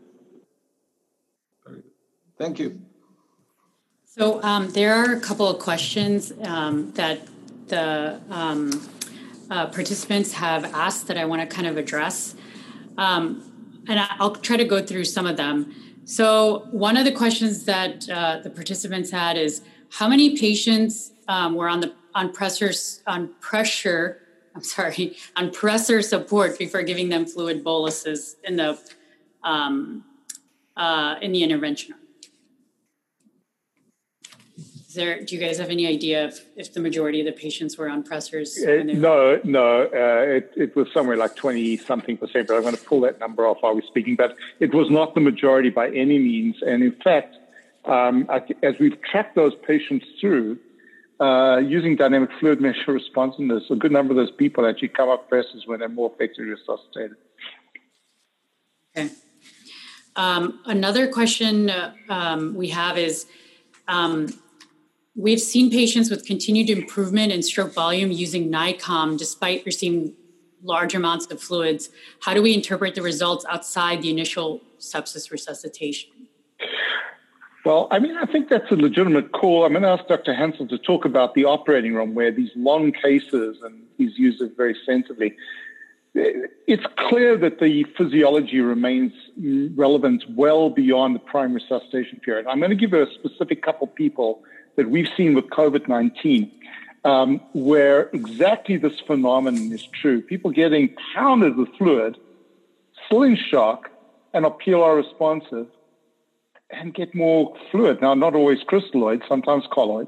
[2.38, 2.82] Thank you.
[4.04, 7.22] So um, there are a couple of questions um, that
[7.68, 8.90] the um,
[9.50, 12.36] uh, participants have asked that I want to kind of address.
[12.98, 15.74] Um, and I'll try to go through some of them.
[16.06, 21.56] So, one of the questions that uh, the participants had is how many patients um,
[21.56, 22.72] were on the on pressure
[23.08, 24.22] on pressure
[24.56, 28.80] I'm sorry on pressor support before giving them fluid boluses in the
[29.44, 30.06] um,
[30.78, 31.96] uh, in the intervention.
[34.96, 37.90] There, do you guys have any idea if, if the majority of the patients were
[37.90, 38.58] on pressors?
[38.58, 39.84] Uh, no, no.
[39.84, 43.20] Uh, it, it was somewhere like 20 something percent, but I'm going to pull that
[43.20, 44.16] number off while we're speaking.
[44.16, 46.58] But it was not the majority by any means.
[46.62, 47.36] And in fact,
[47.86, 48.28] um,
[48.64, 50.58] as we've tracked those patients through,
[51.20, 55.30] uh, using dynamic fluid measure responsiveness, a good number of those people actually come up
[55.30, 57.16] pressors when they're more effectively resuscitated.
[58.98, 59.14] Okay.
[60.16, 63.28] Um, another question uh, um, we have is
[63.88, 64.28] um,
[65.16, 70.14] we've seen patients with continued improvement in stroke volume using NICOM despite receiving
[70.64, 71.90] large amounts of fluids.
[72.22, 76.12] How do we interpret the results outside the initial sepsis resuscitation?
[77.64, 79.66] Well, I mean, I think that's a legitimate call.
[79.66, 80.34] I'm going to ask Dr.
[80.34, 84.56] Hansell to talk about the operating room where these long cases, and he's used it
[84.56, 85.36] very sensibly.
[86.14, 89.14] It's clear that the physiology remains
[89.76, 92.46] relevant well beyond the prime resuscitation period.
[92.48, 94.44] I'm going to give a specific couple people
[94.76, 96.52] that we've seen with COVID 19,
[97.04, 100.22] um, where exactly this phenomenon is true.
[100.22, 102.18] People getting pounded with fluid,
[103.12, 103.90] in shock,
[104.34, 105.68] and are PLR responsive,
[106.70, 108.02] and get more fluid.
[108.02, 110.08] Now, not always crystalloid, sometimes colloid.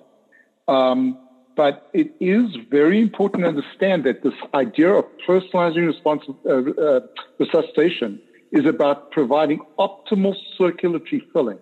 [0.67, 1.17] Um,
[1.55, 6.99] but it is very important to understand that this idea of personalizing response, uh, uh,
[7.39, 11.59] resuscitation is about providing optimal circulatory filling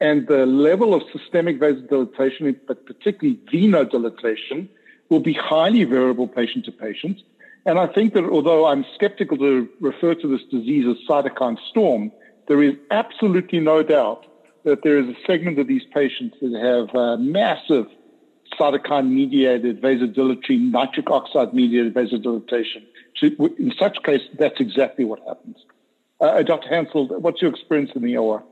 [0.00, 4.68] and the level of systemic vasodilatation, but particularly venodilatation,
[5.08, 7.20] will be highly variable patient to patient.
[7.66, 12.12] And I think that although I'm skeptical to refer to this disease as cytokine storm,
[12.48, 14.26] there is absolutely no doubt
[14.64, 17.86] that there is a segment of these patients that have uh, massive
[18.58, 22.84] cytokine mediated vasodilatory, nitric oxide mediated vasodilatation.
[23.22, 25.56] In such case, that's exactly what happens.
[26.20, 26.68] Uh, Dr.
[26.68, 28.42] Hansell, what's your experience in the OR?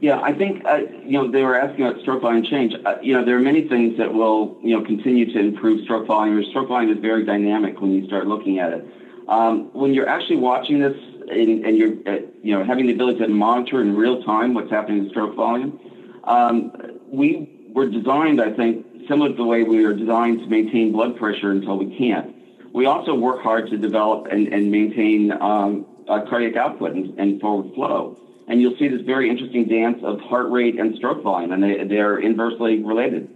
[0.00, 2.72] Yeah, I think uh, you know they were asking about stroke volume change.
[2.86, 6.06] Uh, you know, there are many things that will you know continue to improve stroke
[6.06, 6.42] volume.
[6.48, 8.84] Stroke volume is very dynamic when you start looking at it.
[9.28, 10.96] Um, when you're actually watching this
[11.30, 14.70] and, and you're uh, you know having the ability to monitor in real time what's
[14.70, 15.78] happening in stroke volume,
[16.24, 16.72] um,
[17.06, 21.18] we were designed, I think, similar to the way we are designed to maintain blood
[21.18, 22.34] pressure until we can't.
[22.72, 27.74] We also work hard to develop and, and maintain um, cardiac output and, and forward
[27.74, 28.16] flow
[28.50, 31.84] and you'll see this very interesting dance of heart rate and stroke volume, and they,
[31.84, 33.30] they're inversely related.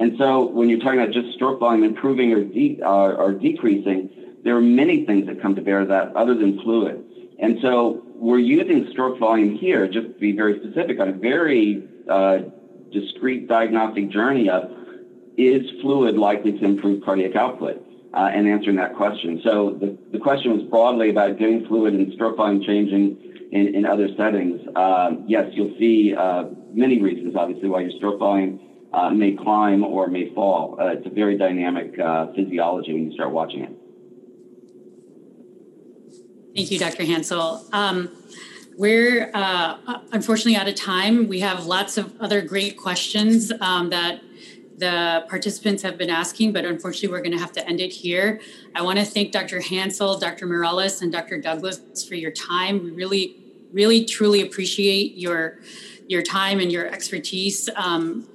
[0.00, 4.08] And so when you're talking about just stroke volume improving or, de- uh, or decreasing,
[4.42, 7.04] there are many things that come to bear that other than fluid.
[7.38, 11.86] And so we're using stroke volume here, just to be very specific, on a very
[12.08, 12.38] uh,
[12.90, 14.70] discrete diagnostic journey of
[15.36, 17.84] is fluid likely to improve cardiac output?
[18.14, 19.40] Uh, and answering that question.
[19.42, 23.86] So the, the question was broadly about getting fluid and stroke volume changing in, in
[23.86, 28.60] other settings, um, yes, you'll see uh, many reasons, obviously, why your stroke volume
[28.92, 30.78] uh, may climb or may fall.
[30.80, 33.72] Uh, it's a very dynamic uh, physiology when you start watching it.
[36.54, 37.02] Thank you, Dr.
[37.02, 37.72] Hansell.
[37.74, 38.10] Um,
[38.76, 41.28] we're uh, unfortunately out of time.
[41.28, 44.20] We have lots of other great questions um, that
[44.76, 48.40] the participants have been asking, but unfortunately, we're going to have to end it here.
[48.74, 49.60] I want to thank Dr.
[49.60, 50.46] Hansell, Dr.
[50.46, 51.40] Morales, and Dr.
[51.40, 52.82] Douglas for your time.
[52.82, 53.36] We really,
[53.72, 55.58] really, truly appreciate your
[56.06, 57.68] your time and your expertise.
[57.76, 58.28] Um,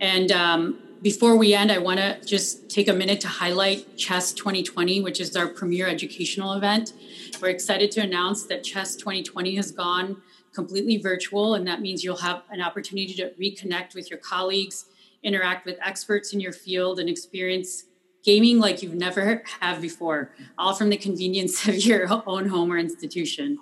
[0.00, 4.36] and um, before we end, I want to just take a minute to highlight CHEST
[4.36, 6.94] 2020, which is our premier educational event.
[7.40, 10.22] We're excited to announce that CHEST 2020 has gone
[10.52, 14.86] completely virtual, and that means you'll have an opportunity to reconnect with your colleagues
[15.22, 17.84] interact with experts in your field and experience
[18.24, 22.78] gaming like you've never have before, all from the convenience of your own home or
[22.78, 23.58] institution.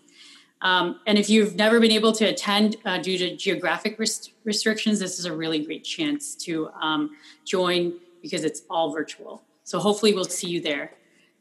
[0.63, 5.01] Um, and if you've never been able to attend uh, due to geographic rest- restrictions,
[5.01, 7.11] this is a really great chance to um,
[7.47, 9.43] join because it's all virtual.
[9.65, 10.93] So hopefully we'll see you there.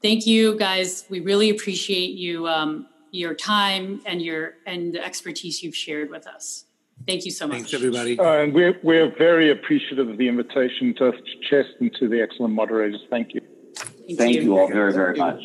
[0.01, 1.03] Thank you, guys.
[1.09, 6.25] We really appreciate you, um, your time and your and the expertise you've shared with
[6.25, 6.65] us.
[7.07, 7.57] Thank you so much.
[7.57, 8.19] Thanks, everybody.
[8.19, 11.11] Uh, and we're, we're very appreciative of the invitation to
[11.49, 13.01] CHEST and to the excellent moderators.
[13.09, 13.41] Thank you.
[13.75, 14.41] Thank, Thank you.
[14.41, 15.41] you all very, very much.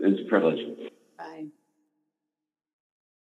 [0.00, 0.85] It's a privilege.